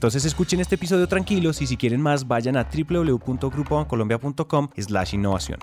Entonces 0.00 0.24
escuchen 0.24 0.60
este 0.60 0.76
episodio 0.76 1.06
tranquilos 1.08 1.60
y 1.60 1.66
si 1.66 1.76
quieren 1.76 2.00
más 2.00 2.26
vayan 2.26 2.56
a 2.56 2.64
www.grupobancolombia.com 2.64 4.70
slash 4.78 5.12
innovación. 5.12 5.58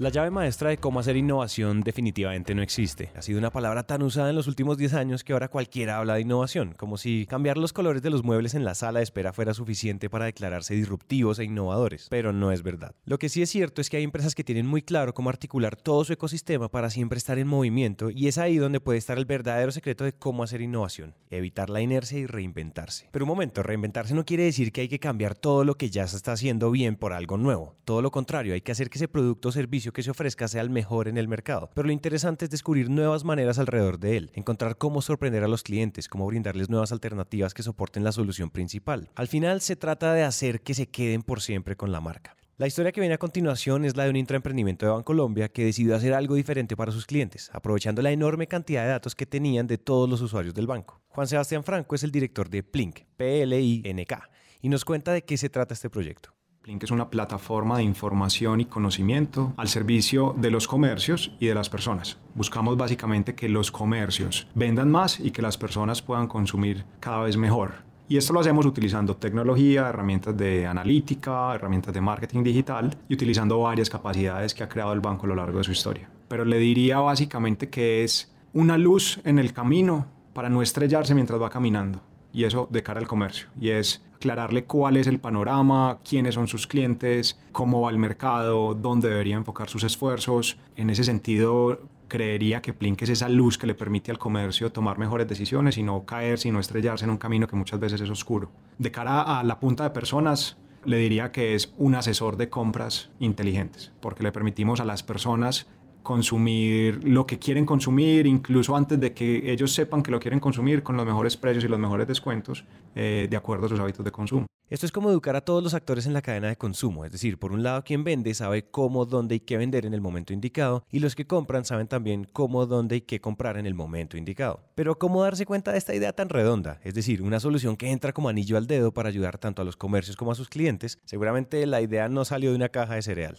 La 0.00 0.08
llave 0.08 0.30
maestra 0.30 0.70
de 0.70 0.78
cómo 0.78 0.98
hacer 0.98 1.18
innovación 1.18 1.82
definitivamente 1.82 2.54
no 2.54 2.62
existe. 2.62 3.10
Ha 3.14 3.20
sido 3.20 3.38
una 3.38 3.50
palabra 3.50 3.82
tan 3.82 4.00
usada 4.00 4.30
en 4.30 4.34
los 4.34 4.46
últimos 4.46 4.78
10 4.78 4.94
años 4.94 5.24
que 5.24 5.34
ahora 5.34 5.48
cualquiera 5.48 5.98
habla 5.98 6.14
de 6.14 6.22
innovación, 6.22 6.72
como 6.78 6.96
si 6.96 7.26
cambiar 7.26 7.58
los 7.58 7.74
colores 7.74 8.00
de 8.00 8.08
los 8.08 8.24
muebles 8.24 8.54
en 8.54 8.64
la 8.64 8.74
sala 8.74 9.00
de 9.00 9.02
espera 9.02 9.34
fuera 9.34 9.52
suficiente 9.52 10.08
para 10.08 10.24
declararse 10.24 10.72
disruptivos 10.72 11.38
e 11.38 11.44
innovadores. 11.44 12.06
Pero 12.08 12.32
no 12.32 12.50
es 12.50 12.62
verdad. 12.62 12.94
Lo 13.04 13.18
que 13.18 13.28
sí 13.28 13.42
es 13.42 13.50
cierto 13.50 13.82
es 13.82 13.90
que 13.90 13.98
hay 13.98 14.02
empresas 14.02 14.34
que 14.34 14.42
tienen 14.42 14.66
muy 14.66 14.80
claro 14.80 15.12
cómo 15.12 15.28
articular 15.28 15.76
todo 15.76 16.02
su 16.02 16.14
ecosistema 16.14 16.70
para 16.70 16.88
siempre 16.88 17.18
estar 17.18 17.38
en 17.38 17.48
movimiento 17.48 18.08
y 18.08 18.26
es 18.28 18.38
ahí 18.38 18.56
donde 18.56 18.80
puede 18.80 18.98
estar 18.98 19.18
el 19.18 19.26
verdadero 19.26 19.70
secreto 19.70 20.04
de 20.04 20.14
cómo 20.14 20.42
hacer 20.44 20.62
innovación, 20.62 21.14
evitar 21.28 21.68
la 21.68 21.82
inercia 21.82 22.18
y 22.18 22.24
reinventarse. 22.24 23.10
Pero 23.12 23.26
un 23.26 23.28
momento, 23.28 23.62
reinventarse 23.62 24.14
no 24.14 24.24
quiere 24.24 24.44
decir 24.44 24.72
que 24.72 24.80
hay 24.80 24.88
que 24.88 24.98
cambiar 24.98 25.34
todo 25.34 25.62
lo 25.62 25.74
que 25.74 25.90
ya 25.90 26.06
se 26.06 26.16
está 26.16 26.32
haciendo 26.32 26.70
bien 26.70 26.96
por 26.96 27.12
algo 27.12 27.36
nuevo. 27.36 27.76
Todo 27.84 28.00
lo 28.00 28.10
contrario, 28.10 28.54
hay 28.54 28.62
que 28.62 28.72
hacer 28.72 28.88
que 28.88 28.96
ese 28.96 29.06
producto 29.06 29.50
o 29.50 29.52
servicio 29.52 29.89
que 29.92 30.02
se 30.02 30.10
ofrezca 30.10 30.48
sea 30.48 30.62
el 30.62 30.70
mejor 30.70 31.08
en 31.08 31.18
el 31.18 31.28
mercado. 31.28 31.70
Pero 31.74 31.86
lo 31.86 31.92
interesante 31.92 32.44
es 32.44 32.50
descubrir 32.50 32.90
nuevas 32.90 33.24
maneras 33.24 33.58
alrededor 33.58 33.98
de 33.98 34.16
él, 34.16 34.30
encontrar 34.34 34.78
cómo 34.78 35.02
sorprender 35.02 35.44
a 35.44 35.48
los 35.48 35.62
clientes, 35.62 36.08
cómo 36.08 36.26
brindarles 36.26 36.70
nuevas 36.70 36.92
alternativas 36.92 37.54
que 37.54 37.62
soporten 37.62 38.04
la 38.04 38.12
solución 38.12 38.50
principal. 38.50 39.08
Al 39.14 39.28
final 39.28 39.60
se 39.60 39.76
trata 39.76 40.12
de 40.12 40.22
hacer 40.22 40.60
que 40.60 40.74
se 40.74 40.88
queden 40.88 41.22
por 41.22 41.40
siempre 41.40 41.76
con 41.76 41.92
la 41.92 42.00
marca. 42.00 42.36
La 42.60 42.66
historia 42.66 42.92
que 42.92 43.00
viene 43.00 43.14
a 43.14 43.18
continuación 43.18 43.86
es 43.86 43.96
la 43.96 44.04
de 44.04 44.10
un 44.10 44.16
intraemprendimiento 44.16 44.84
de 44.84 44.92
Bancolombia 44.92 45.48
que 45.48 45.64
decidió 45.64 45.96
hacer 45.96 46.12
algo 46.12 46.34
diferente 46.34 46.76
para 46.76 46.92
sus 46.92 47.06
clientes, 47.06 47.48
aprovechando 47.54 48.02
la 48.02 48.12
enorme 48.12 48.48
cantidad 48.48 48.82
de 48.82 48.90
datos 48.90 49.14
que 49.14 49.24
tenían 49.24 49.66
de 49.66 49.78
todos 49.78 50.10
los 50.10 50.20
usuarios 50.20 50.52
del 50.52 50.66
banco. 50.66 51.00
Juan 51.08 51.26
Sebastián 51.26 51.64
Franco 51.64 51.94
es 51.94 52.02
el 52.02 52.12
director 52.12 52.50
de 52.50 52.62
Plink, 52.62 53.00
P-L-I-N-K, 53.16 54.30
y 54.60 54.68
nos 54.68 54.84
cuenta 54.84 55.12
de 55.14 55.24
qué 55.24 55.38
se 55.38 55.48
trata 55.48 55.72
este 55.72 55.88
proyecto. 55.88 56.34
Plink 56.62 56.84
es 56.84 56.90
una 56.90 57.08
plataforma 57.08 57.78
de 57.78 57.84
información 57.84 58.60
y 58.60 58.66
conocimiento 58.66 59.54
al 59.56 59.68
servicio 59.68 60.34
de 60.36 60.50
los 60.50 60.68
comercios 60.68 61.32
y 61.40 61.46
de 61.46 61.54
las 61.54 61.70
personas. 61.70 62.18
Buscamos 62.34 62.76
básicamente 62.76 63.34
que 63.34 63.48
los 63.48 63.70
comercios 63.70 64.46
vendan 64.54 64.90
más 64.90 65.20
y 65.20 65.30
que 65.30 65.40
las 65.40 65.56
personas 65.56 66.02
puedan 66.02 66.26
consumir 66.26 66.84
cada 67.00 67.22
vez 67.22 67.38
mejor. 67.38 67.72
Y 68.10 68.18
esto 68.18 68.34
lo 68.34 68.40
hacemos 68.40 68.66
utilizando 68.66 69.16
tecnología, 69.16 69.88
herramientas 69.88 70.36
de 70.36 70.66
analítica, 70.66 71.54
herramientas 71.54 71.94
de 71.94 72.02
marketing 72.02 72.42
digital 72.42 72.94
y 73.08 73.14
utilizando 73.14 73.58
varias 73.60 73.88
capacidades 73.88 74.52
que 74.52 74.62
ha 74.62 74.68
creado 74.68 74.92
el 74.92 75.00
banco 75.00 75.24
a 75.24 75.28
lo 75.30 75.36
largo 75.36 75.56
de 75.56 75.64
su 75.64 75.72
historia. 75.72 76.10
Pero 76.28 76.44
le 76.44 76.58
diría 76.58 76.98
básicamente 76.98 77.70
que 77.70 78.04
es 78.04 78.36
una 78.52 78.76
luz 78.76 79.18
en 79.24 79.38
el 79.38 79.54
camino 79.54 80.08
para 80.34 80.50
no 80.50 80.60
estrellarse 80.60 81.14
mientras 81.14 81.40
va 81.40 81.48
caminando 81.48 82.02
y 82.32 82.44
eso 82.44 82.68
de 82.70 82.82
cara 82.82 83.00
al 83.00 83.06
comercio. 83.06 83.48
Y 83.60 83.70
es 83.70 84.02
aclararle 84.14 84.64
cuál 84.64 84.96
es 84.96 85.06
el 85.06 85.18
panorama, 85.18 85.98
quiénes 86.08 86.34
son 86.34 86.46
sus 86.46 86.66
clientes, 86.66 87.38
cómo 87.52 87.80
va 87.80 87.90
el 87.90 87.98
mercado, 87.98 88.74
dónde 88.74 89.08
debería 89.08 89.36
enfocar 89.36 89.68
sus 89.68 89.84
esfuerzos. 89.84 90.58
En 90.76 90.90
ese 90.90 91.04
sentido, 91.04 91.80
creería 92.08 92.60
que 92.60 92.74
Plink 92.74 93.00
es 93.02 93.08
esa 93.08 93.30
luz 93.30 93.56
que 93.56 93.66
le 93.66 93.74
permite 93.74 94.10
al 94.10 94.18
comercio 94.18 94.70
tomar 94.70 94.98
mejores 94.98 95.26
decisiones 95.26 95.78
y 95.78 95.82
no 95.82 96.04
caerse 96.04 96.48
y 96.48 96.50
no 96.50 96.60
estrellarse 96.60 97.04
en 97.04 97.10
un 97.10 97.16
camino 97.16 97.46
que 97.46 97.56
muchas 97.56 97.80
veces 97.80 98.02
es 98.02 98.10
oscuro. 98.10 98.50
De 98.76 98.90
cara 98.90 99.22
a 99.22 99.42
la 99.42 99.58
punta 99.58 99.84
de 99.84 99.90
personas, 99.90 100.58
le 100.84 100.98
diría 100.98 101.32
que 101.32 101.54
es 101.54 101.72
un 101.78 101.94
asesor 101.94 102.36
de 102.36 102.48
compras 102.48 103.10
inteligentes, 103.20 103.92
porque 104.00 104.22
le 104.22 104.32
permitimos 104.32 104.80
a 104.80 104.84
las 104.84 105.02
personas 105.02 105.66
consumir 106.02 107.02
lo 107.04 107.26
que 107.26 107.38
quieren 107.38 107.66
consumir, 107.66 108.26
incluso 108.26 108.76
antes 108.76 108.98
de 108.98 109.12
que 109.12 109.50
ellos 109.50 109.72
sepan 109.72 110.02
que 110.02 110.10
lo 110.10 110.20
quieren 110.20 110.40
consumir 110.40 110.82
con 110.82 110.96
los 110.96 111.06
mejores 111.06 111.36
precios 111.36 111.64
y 111.64 111.68
los 111.68 111.78
mejores 111.78 112.06
descuentos, 112.08 112.64
eh, 112.94 113.26
de 113.30 113.36
acuerdo 113.36 113.66
a 113.66 113.68
sus 113.68 113.80
hábitos 113.80 114.04
de 114.04 114.10
consumo. 114.10 114.46
Esto 114.70 114.86
es 114.86 114.92
como 114.92 115.10
educar 115.10 115.34
a 115.34 115.40
todos 115.40 115.64
los 115.64 115.74
actores 115.74 116.06
en 116.06 116.12
la 116.12 116.22
cadena 116.22 116.46
de 116.46 116.56
consumo, 116.56 117.04
es 117.04 117.10
decir, 117.10 117.40
por 117.40 117.50
un 117.50 117.64
lado 117.64 117.82
quien 117.82 118.04
vende 118.04 118.32
sabe 118.34 118.70
cómo, 118.70 119.04
dónde 119.04 119.34
y 119.34 119.40
qué 119.40 119.56
vender 119.56 119.84
en 119.84 119.94
el 119.94 120.00
momento 120.00 120.32
indicado, 120.32 120.84
y 120.92 121.00
los 121.00 121.16
que 121.16 121.26
compran 121.26 121.64
saben 121.64 121.88
también 121.88 122.24
cómo, 122.32 122.66
dónde 122.66 122.96
y 122.96 123.00
qué 123.00 123.20
comprar 123.20 123.56
en 123.56 123.66
el 123.66 123.74
momento 123.74 124.16
indicado. 124.16 124.60
Pero 124.76 124.96
¿cómo 124.96 125.24
darse 125.24 125.44
cuenta 125.44 125.72
de 125.72 125.78
esta 125.78 125.92
idea 125.92 126.12
tan 126.12 126.28
redonda? 126.28 126.78
Es 126.84 126.94
decir, 126.94 127.20
una 127.20 127.40
solución 127.40 127.76
que 127.76 127.90
entra 127.90 128.12
como 128.12 128.28
anillo 128.28 128.56
al 128.56 128.68
dedo 128.68 128.94
para 128.94 129.08
ayudar 129.08 129.38
tanto 129.38 129.60
a 129.60 129.64
los 129.64 129.76
comercios 129.76 130.16
como 130.16 130.30
a 130.30 130.36
sus 130.36 130.48
clientes. 130.48 130.98
Seguramente 131.04 131.66
la 131.66 131.80
idea 131.80 132.08
no 132.08 132.24
salió 132.24 132.50
de 132.50 132.56
una 132.56 132.68
caja 132.68 132.94
de 132.94 133.02
cereal. 133.02 133.36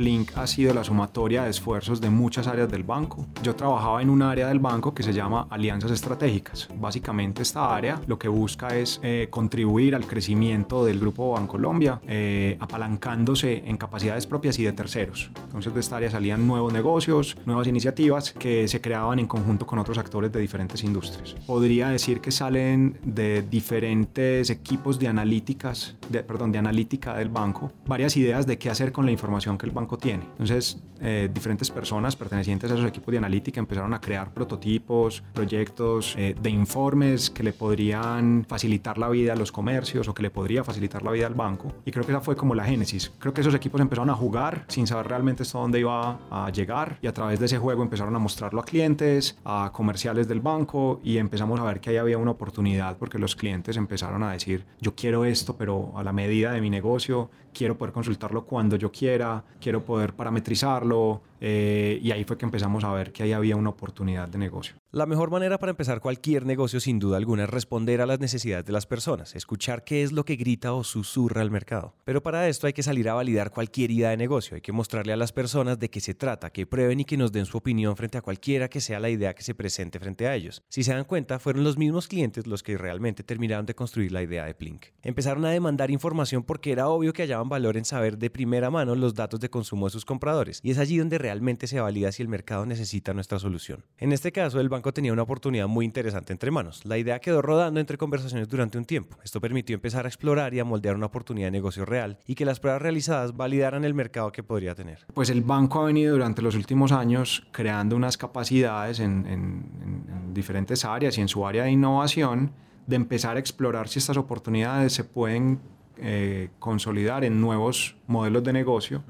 Link 0.00 0.32
ha 0.36 0.46
sido 0.46 0.74
la 0.74 0.82
sumatoria 0.82 1.44
de 1.44 1.50
esfuerzos 1.50 2.00
de 2.00 2.10
muchas 2.10 2.46
áreas 2.46 2.70
del 2.70 2.82
banco. 2.82 3.26
Yo 3.42 3.54
trabajaba 3.54 4.02
en 4.02 4.10
un 4.10 4.22
área 4.22 4.48
del 4.48 4.58
banco 4.58 4.94
que 4.94 5.02
se 5.02 5.12
llama 5.12 5.46
alianzas 5.50 5.90
estratégicas. 5.90 6.68
Básicamente 6.76 7.42
esta 7.42 7.74
área 7.74 8.00
lo 8.06 8.18
que 8.18 8.28
busca 8.28 8.68
es 8.76 9.00
eh, 9.02 9.28
contribuir 9.30 9.94
al 9.94 10.06
crecimiento 10.06 10.84
del 10.84 10.98
Grupo 10.98 11.32
Bancolombia, 11.32 12.00
eh, 12.06 12.56
apalancándose 12.60 13.62
en 13.66 13.76
capacidades 13.76 14.26
propias 14.26 14.58
y 14.58 14.64
de 14.64 14.72
terceros. 14.72 15.30
Entonces 15.44 15.74
de 15.74 15.80
esta 15.80 15.96
área 15.96 16.10
salían 16.10 16.46
nuevos 16.46 16.72
negocios, 16.72 17.36
nuevas 17.44 17.66
iniciativas 17.66 18.32
que 18.32 18.68
se 18.68 18.80
creaban 18.80 19.18
en 19.18 19.26
conjunto 19.26 19.66
con 19.66 19.78
otros 19.78 19.98
actores 19.98 20.32
de 20.32 20.40
diferentes 20.40 20.82
industrias. 20.82 21.34
Podría 21.46 21.88
decir 21.88 22.20
que 22.20 22.30
salen 22.30 22.98
de 23.04 23.42
diferentes 23.42 24.50
equipos 24.50 24.98
de 24.98 25.08
analíticas, 25.08 25.96
de, 26.08 26.22
perdón, 26.22 26.52
de 26.52 26.58
analítica 26.58 27.16
del 27.16 27.28
banco, 27.28 27.72
varias 27.86 28.16
ideas 28.16 28.46
de 28.46 28.58
qué 28.58 28.70
hacer 28.70 28.92
con 28.92 29.04
la 29.04 29.12
información 29.12 29.58
que 29.58 29.66
el 29.66 29.72
banco 29.72 29.89
tiene. 29.98 30.24
Entonces, 30.32 30.78
eh, 31.02 31.30
diferentes 31.32 31.70
personas 31.70 32.14
pertenecientes 32.14 32.70
a 32.70 32.74
esos 32.74 32.86
equipos 32.86 33.10
de 33.12 33.18
analítica 33.18 33.58
empezaron 33.58 33.94
a 33.94 34.00
crear 34.00 34.34
prototipos, 34.34 35.22
proyectos 35.32 36.14
eh, 36.18 36.34
de 36.40 36.50
informes 36.50 37.30
que 37.30 37.42
le 37.42 37.54
podrían 37.54 38.44
facilitar 38.46 38.98
la 38.98 39.08
vida 39.08 39.32
a 39.32 39.36
los 39.36 39.50
comercios 39.50 40.08
o 40.08 40.14
que 40.14 40.22
le 40.22 40.30
podría 40.30 40.62
facilitar 40.62 41.02
la 41.02 41.10
vida 41.10 41.26
al 41.26 41.34
banco. 41.34 41.72
Y 41.86 41.90
creo 41.90 42.04
que 42.04 42.12
esa 42.12 42.20
fue 42.20 42.36
como 42.36 42.54
la 42.54 42.64
génesis. 42.64 43.12
Creo 43.18 43.32
que 43.32 43.40
esos 43.40 43.54
equipos 43.54 43.80
empezaron 43.80 44.10
a 44.10 44.14
jugar 44.14 44.66
sin 44.68 44.86
saber 44.86 45.08
realmente 45.08 45.42
hasta 45.42 45.58
dónde 45.58 45.80
iba 45.80 46.18
a 46.30 46.50
llegar 46.50 46.98
y 47.00 47.06
a 47.06 47.14
través 47.14 47.40
de 47.40 47.46
ese 47.46 47.58
juego 47.58 47.82
empezaron 47.82 48.14
a 48.14 48.18
mostrarlo 48.18 48.60
a 48.60 48.64
clientes, 48.64 49.38
a 49.44 49.70
comerciales 49.72 50.28
del 50.28 50.40
banco 50.40 51.00
y 51.02 51.16
empezamos 51.16 51.58
a 51.60 51.64
ver 51.64 51.80
que 51.80 51.90
ahí 51.90 51.96
había 51.96 52.18
una 52.18 52.32
oportunidad 52.32 52.98
porque 52.98 53.18
los 53.18 53.36
clientes 53.36 53.76
empezaron 53.78 54.22
a 54.22 54.32
decir, 54.32 54.66
yo 54.80 54.94
quiero 54.94 55.24
esto, 55.24 55.56
pero 55.56 55.92
a 55.96 56.04
la 56.04 56.12
medida 56.12 56.52
de 56.52 56.60
mi 56.60 56.68
negocio, 56.68 57.30
quiero 57.52 57.76
poder 57.76 57.92
consultarlo 57.92 58.44
cuando 58.44 58.76
yo 58.76 58.90
quiera, 58.90 59.42
quiero 59.60 59.84
poder 59.84 60.14
parametrizarlo, 60.14 61.20
eh, 61.40 61.98
y 62.02 62.10
ahí 62.10 62.24
fue 62.24 62.36
que 62.36 62.44
empezamos 62.44 62.84
a 62.84 62.92
ver 62.92 63.12
que 63.12 63.22
ahí 63.22 63.32
había 63.32 63.56
una 63.56 63.70
oportunidad 63.70 64.28
de 64.28 64.38
negocio. 64.38 64.74
La 64.92 65.06
mejor 65.06 65.30
manera 65.30 65.58
para 65.58 65.70
empezar 65.70 66.00
cualquier 66.00 66.44
negocio 66.44 66.80
sin 66.80 66.98
duda 66.98 67.16
alguna 67.16 67.44
es 67.44 67.50
responder 67.50 68.00
a 68.00 68.06
las 68.06 68.20
necesidades 68.20 68.66
de 68.66 68.72
las 68.72 68.86
personas, 68.86 69.34
escuchar 69.34 69.84
qué 69.84 70.02
es 70.02 70.12
lo 70.12 70.24
que 70.24 70.36
grita 70.36 70.72
o 70.72 70.84
susurra 70.84 71.40
al 71.40 71.50
mercado. 71.50 71.94
Pero 72.04 72.22
para 72.22 72.48
esto 72.48 72.66
hay 72.66 72.72
que 72.72 72.82
salir 72.82 73.08
a 73.08 73.14
validar 73.14 73.50
cualquier 73.50 73.90
idea 73.90 74.10
de 74.10 74.16
negocio, 74.16 74.56
hay 74.56 74.60
que 74.60 74.72
mostrarle 74.72 75.12
a 75.12 75.16
las 75.16 75.32
personas 75.32 75.78
de 75.78 75.88
qué 75.88 76.00
se 76.00 76.14
trata, 76.14 76.50
que 76.50 76.66
prueben 76.66 77.00
y 77.00 77.04
que 77.04 77.16
nos 77.16 77.32
den 77.32 77.46
su 77.46 77.56
opinión 77.56 77.96
frente 77.96 78.18
a 78.18 78.22
cualquiera 78.22 78.68
que 78.68 78.80
sea 78.80 79.00
la 79.00 79.08
idea 79.08 79.34
que 79.34 79.42
se 79.42 79.54
presente 79.54 79.98
frente 79.98 80.26
a 80.26 80.34
ellos. 80.34 80.62
Si 80.68 80.82
se 80.82 80.92
dan 80.92 81.04
cuenta, 81.04 81.38
fueron 81.38 81.64
los 81.64 81.78
mismos 81.78 82.08
clientes 82.08 82.46
los 82.46 82.62
que 82.62 82.76
realmente 82.76 83.22
terminaron 83.22 83.66
de 83.66 83.74
construir 83.74 84.12
la 84.12 84.22
idea 84.22 84.44
de 84.44 84.54
Plink. 84.54 84.86
Empezaron 85.02 85.44
a 85.44 85.50
demandar 85.50 85.90
información 85.90 86.42
porque 86.42 86.72
era 86.72 86.88
obvio 86.88 87.12
que 87.12 87.22
hallaban 87.22 87.48
valor 87.48 87.76
en 87.76 87.84
saber 87.84 88.18
de 88.18 88.28
primera 88.28 88.70
mano 88.70 88.94
los 88.94 89.14
datos 89.14 89.40
de 89.40 89.50
consumo 89.50 89.86
de 89.86 89.92
sus 89.92 90.04
compradores, 90.04 90.60
y 90.62 90.70
es 90.70 90.78
allí 90.78 90.98
donde 90.98 91.16
realmente 91.16 91.29
se 91.66 91.80
valida 91.80 92.12
si 92.12 92.22
el 92.22 92.28
mercado 92.28 92.66
necesita 92.66 93.14
nuestra 93.14 93.38
solución. 93.38 93.84
En 93.98 94.12
este 94.12 94.32
caso, 94.32 94.60
el 94.60 94.68
banco 94.68 94.92
tenía 94.92 95.12
una 95.12 95.22
oportunidad 95.22 95.68
muy 95.68 95.84
interesante 95.84 96.32
entre 96.32 96.50
manos. 96.50 96.84
La 96.84 96.98
idea 96.98 97.18
quedó 97.20 97.42
rodando 97.42 97.80
entre 97.80 97.96
conversaciones 97.96 98.48
durante 98.48 98.78
un 98.78 98.84
tiempo. 98.84 99.16
Esto 99.24 99.40
permitió 99.40 99.74
empezar 99.74 100.06
a 100.06 100.08
explorar 100.08 100.54
y 100.54 100.60
a 100.60 100.64
moldear 100.64 100.96
una 100.96 101.06
oportunidad 101.06 101.48
de 101.48 101.52
negocio 101.52 101.84
real 101.84 102.18
y 102.26 102.34
que 102.34 102.44
las 102.44 102.60
pruebas 102.60 102.82
realizadas 102.82 103.36
validaran 103.36 103.84
el 103.84 103.94
mercado 103.94 104.32
que 104.32 104.42
podría 104.42 104.74
tener. 104.74 105.06
Pues 105.14 105.30
el 105.30 105.42
banco 105.42 105.82
ha 105.82 105.86
venido 105.86 106.12
durante 106.12 106.42
los 106.42 106.54
últimos 106.54 106.92
años 106.92 107.46
creando 107.52 107.96
unas 107.96 108.16
capacidades 108.16 109.00
en, 109.00 109.26
en 109.26 110.34
diferentes 110.34 110.84
áreas 110.84 111.18
y 111.18 111.20
en 111.20 111.28
su 111.28 111.46
área 111.46 111.64
de 111.64 111.70
innovación 111.70 112.52
de 112.86 112.96
empezar 112.96 113.36
a 113.36 113.40
explorar 113.40 113.88
si 113.88 113.98
estas 113.98 114.16
oportunidades 114.16 114.92
se 114.92 115.04
pueden 115.04 115.60
eh, 115.96 116.48
consolidar 116.58 117.24
en 117.24 117.40
nuevos 117.40 117.96
modelos 118.06 118.42
de 118.42 118.52
negocio, 118.52 119.04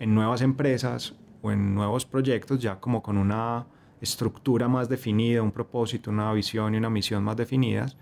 en 0.00 0.14
nuevas 0.14 0.40
empresas 0.40 1.14
o 1.44 1.52
en 1.52 1.74
nuevos 1.74 2.06
proyectos, 2.06 2.58
ya 2.58 2.80
como 2.80 3.02
con 3.02 3.18
una 3.18 3.66
estructura 4.00 4.66
más 4.66 4.88
definida, 4.88 5.42
un 5.42 5.52
propósito, 5.52 6.10
una 6.10 6.32
visión 6.32 6.74
y 6.74 6.78
una 6.78 6.88
misión 6.88 7.22
más 7.22 7.36
definidas. 7.36 7.98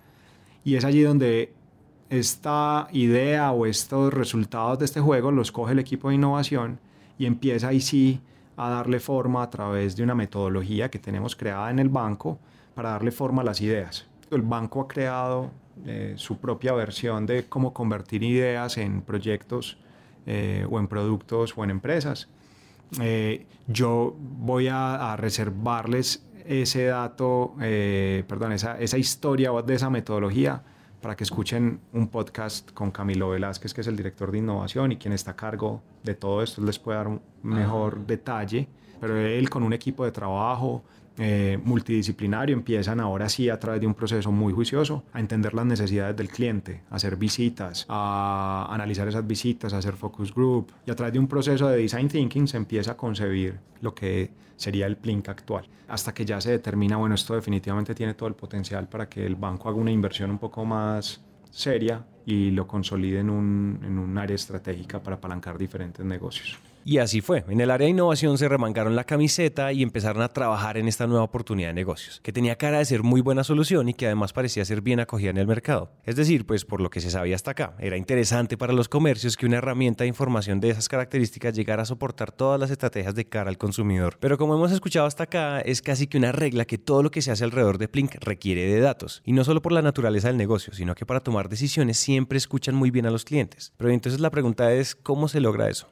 Y 0.64 0.76
es 0.76 0.84
allí 0.84 1.02
donde 1.02 1.52
esta 2.08 2.86
idea 2.92 3.50
o 3.50 3.66
estos 3.66 4.14
resultados 4.14 4.78
de 4.78 4.84
este 4.84 5.00
juego 5.00 5.32
los 5.32 5.50
coge 5.50 5.72
el 5.72 5.80
equipo 5.80 6.08
de 6.08 6.14
innovación 6.14 6.78
y 7.18 7.26
empieza 7.26 7.68
ahí 7.68 7.80
sí 7.80 8.20
a 8.56 8.70
darle 8.70 9.00
forma 9.00 9.42
a 9.42 9.50
través 9.50 9.96
de 9.96 10.04
una 10.04 10.14
metodología 10.14 10.88
que 10.88 11.00
tenemos 11.00 11.34
creada 11.34 11.68
en 11.72 11.80
el 11.80 11.88
banco 11.88 12.38
para 12.76 12.90
darle 12.90 13.10
forma 13.10 13.42
a 13.42 13.44
las 13.44 13.60
ideas. 13.60 14.06
El 14.30 14.42
banco 14.42 14.82
ha 14.82 14.86
creado 14.86 15.50
eh, 15.84 16.14
su 16.16 16.38
propia 16.38 16.74
versión 16.74 17.26
de 17.26 17.46
cómo 17.48 17.72
convertir 17.72 18.22
ideas 18.22 18.78
en 18.78 19.02
proyectos 19.02 19.78
eh, 20.26 20.64
o 20.70 20.78
en 20.78 20.86
productos 20.86 21.54
o 21.56 21.64
en 21.64 21.70
empresas. 21.70 22.28
Eh, 23.00 23.46
yo 23.68 24.14
voy 24.18 24.68
a, 24.68 25.16
reservarles 25.16 26.26
ese 26.44 26.86
dato, 26.86 27.54
perdón, 27.58 28.52
esa, 28.52 28.78
esa 28.78 28.98
historia 28.98 29.50
de 29.64 29.74
esa 29.74 29.88
metodología 29.88 30.62
para 31.02 31.16
que 31.16 31.24
escuchen 31.24 31.80
un 31.92 32.08
podcast 32.08 32.70
con 32.72 32.92
Camilo 32.92 33.30
Velázquez, 33.30 33.74
que 33.74 33.80
es 33.80 33.86
el 33.88 33.96
director 33.96 34.30
de 34.30 34.38
innovación 34.38 34.92
y 34.92 34.96
quien 34.96 35.12
está 35.12 35.32
a 35.32 35.36
cargo 35.36 35.82
de 36.04 36.14
todo 36.14 36.42
esto, 36.42 36.62
les 36.62 36.78
puede 36.78 36.98
dar 36.98 37.08
un 37.08 37.20
mejor 37.42 38.06
detalle, 38.06 38.68
pero 39.00 39.18
él 39.18 39.50
con 39.50 39.64
un 39.64 39.72
equipo 39.72 40.04
de 40.04 40.12
trabajo 40.12 40.84
eh, 41.18 41.58
multidisciplinario 41.62 42.54
empiezan 42.54 42.98
ahora 43.00 43.28
sí 43.28 43.50
a 43.50 43.58
través 43.58 43.80
de 43.80 43.86
un 43.86 43.94
proceso 43.94 44.32
muy 44.32 44.52
juicioso 44.52 45.04
a 45.12 45.20
entender 45.20 45.52
las 45.52 45.66
necesidades 45.66 46.16
del 46.16 46.28
cliente, 46.28 46.82
a 46.90 46.96
hacer 46.96 47.16
visitas, 47.16 47.84
a 47.88 48.68
analizar 48.70 49.06
esas 49.08 49.26
visitas, 49.26 49.72
a 49.74 49.78
hacer 49.78 49.94
focus 49.94 50.34
group 50.34 50.72
y 50.86 50.90
a 50.90 50.96
través 50.96 51.12
de 51.12 51.18
un 51.18 51.28
proceso 51.28 51.68
de 51.68 51.76
design 51.76 52.08
thinking 52.08 52.48
se 52.48 52.56
empieza 52.56 52.92
a 52.92 52.96
concebir 52.96 53.58
lo 53.80 53.94
que 53.94 54.30
sería 54.56 54.86
el 54.86 54.96
Plink 54.96 55.28
actual. 55.28 55.68
Hasta 55.88 56.14
que 56.14 56.24
ya 56.24 56.40
se 56.40 56.50
determina, 56.50 56.96
bueno, 56.96 57.14
esto 57.14 57.34
definitivamente 57.34 57.94
tiene 57.94 58.14
todo 58.14 58.28
el 58.28 58.34
potencial 58.34 58.88
para 58.88 59.08
que 59.08 59.26
el 59.26 59.36
banco 59.36 59.68
haga 59.68 59.78
una 59.78 59.90
inversión 59.90 60.30
un 60.30 60.38
poco 60.38 60.64
más 60.64 61.20
seria 61.50 62.04
y 62.24 62.50
lo 62.52 62.66
consolide 62.66 63.20
en 63.20 63.28
un, 63.28 63.80
en 63.84 63.98
un 63.98 64.16
área 64.16 64.36
estratégica 64.36 65.02
para 65.02 65.16
apalancar 65.16 65.58
diferentes 65.58 66.04
negocios. 66.04 66.58
Y 66.84 66.98
así 66.98 67.20
fue. 67.20 67.44
En 67.48 67.60
el 67.60 67.70
área 67.70 67.84
de 67.84 67.92
innovación 67.92 68.38
se 68.38 68.48
remangaron 68.48 68.96
la 68.96 69.04
camiseta 69.04 69.72
y 69.72 69.82
empezaron 69.82 70.22
a 70.22 70.28
trabajar 70.28 70.76
en 70.76 70.88
esta 70.88 71.06
nueva 71.06 71.24
oportunidad 71.24 71.68
de 71.68 71.74
negocios, 71.74 72.20
que 72.22 72.32
tenía 72.32 72.56
cara 72.56 72.78
de 72.78 72.84
ser 72.84 73.02
muy 73.02 73.20
buena 73.20 73.44
solución 73.44 73.88
y 73.88 73.94
que 73.94 74.06
además 74.06 74.32
parecía 74.32 74.64
ser 74.64 74.80
bien 74.80 74.98
acogida 74.98 75.30
en 75.30 75.38
el 75.38 75.46
mercado. 75.46 75.92
Es 76.04 76.16
decir, 76.16 76.44
pues 76.44 76.64
por 76.64 76.80
lo 76.80 76.90
que 76.90 77.00
se 77.00 77.10
sabía 77.10 77.36
hasta 77.36 77.52
acá, 77.52 77.76
era 77.78 77.96
interesante 77.96 78.56
para 78.56 78.72
los 78.72 78.88
comercios 78.88 79.36
que 79.36 79.46
una 79.46 79.58
herramienta 79.58 80.04
de 80.04 80.08
información 80.08 80.60
de 80.60 80.70
esas 80.70 80.88
características 80.88 81.54
llegara 81.54 81.82
a 81.82 81.86
soportar 81.86 82.32
todas 82.32 82.58
las 82.58 82.70
estrategias 82.70 83.14
de 83.14 83.26
cara 83.26 83.48
al 83.48 83.58
consumidor. 83.58 84.16
Pero 84.18 84.36
como 84.36 84.54
hemos 84.54 84.72
escuchado 84.72 85.06
hasta 85.06 85.24
acá, 85.24 85.60
es 85.60 85.82
casi 85.82 86.08
que 86.08 86.18
una 86.18 86.32
regla 86.32 86.64
que 86.64 86.78
todo 86.78 87.02
lo 87.02 87.10
que 87.10 87.22
se 87.22 87.30
hace 87.30 87.44
alrededor 87.44 87.78
de 87.78 87.88
Plink 87.88 88.16
requiere 88.20 88.66
de 88.66 88.80
datos. 88.80 89.22
Y 89.24 89.32
no 89.32 89.44
solo 89.44 89.62
por 89.62 89.72
la 89.72 89.82
naturaleza 89.82 90.28
del 90.28 90.36
negocio, 90.36 90.72
sino 90.72 90.94
que 90.94 91.06
para 91.06 91.20
tomar 91.20 91.48
decisiones 91.48 91.96
siempre 91.96 92.38
escuchan 92.38 92.74
muy 92.74 92.90
bien 92.90 93.06
a 93.06 93.10
los 93.10 93.24
clientes. 93.24 93.72
Pero 93.76 93.90
entonces 93.90 94.20
la 94.20 94.30
pregunta 94.30 94.72
es, 94.72 94.94
¿cómo 94.96 95.28
se 95.28 95.40
logra 95.40 95.68
eso? 95.68 95.88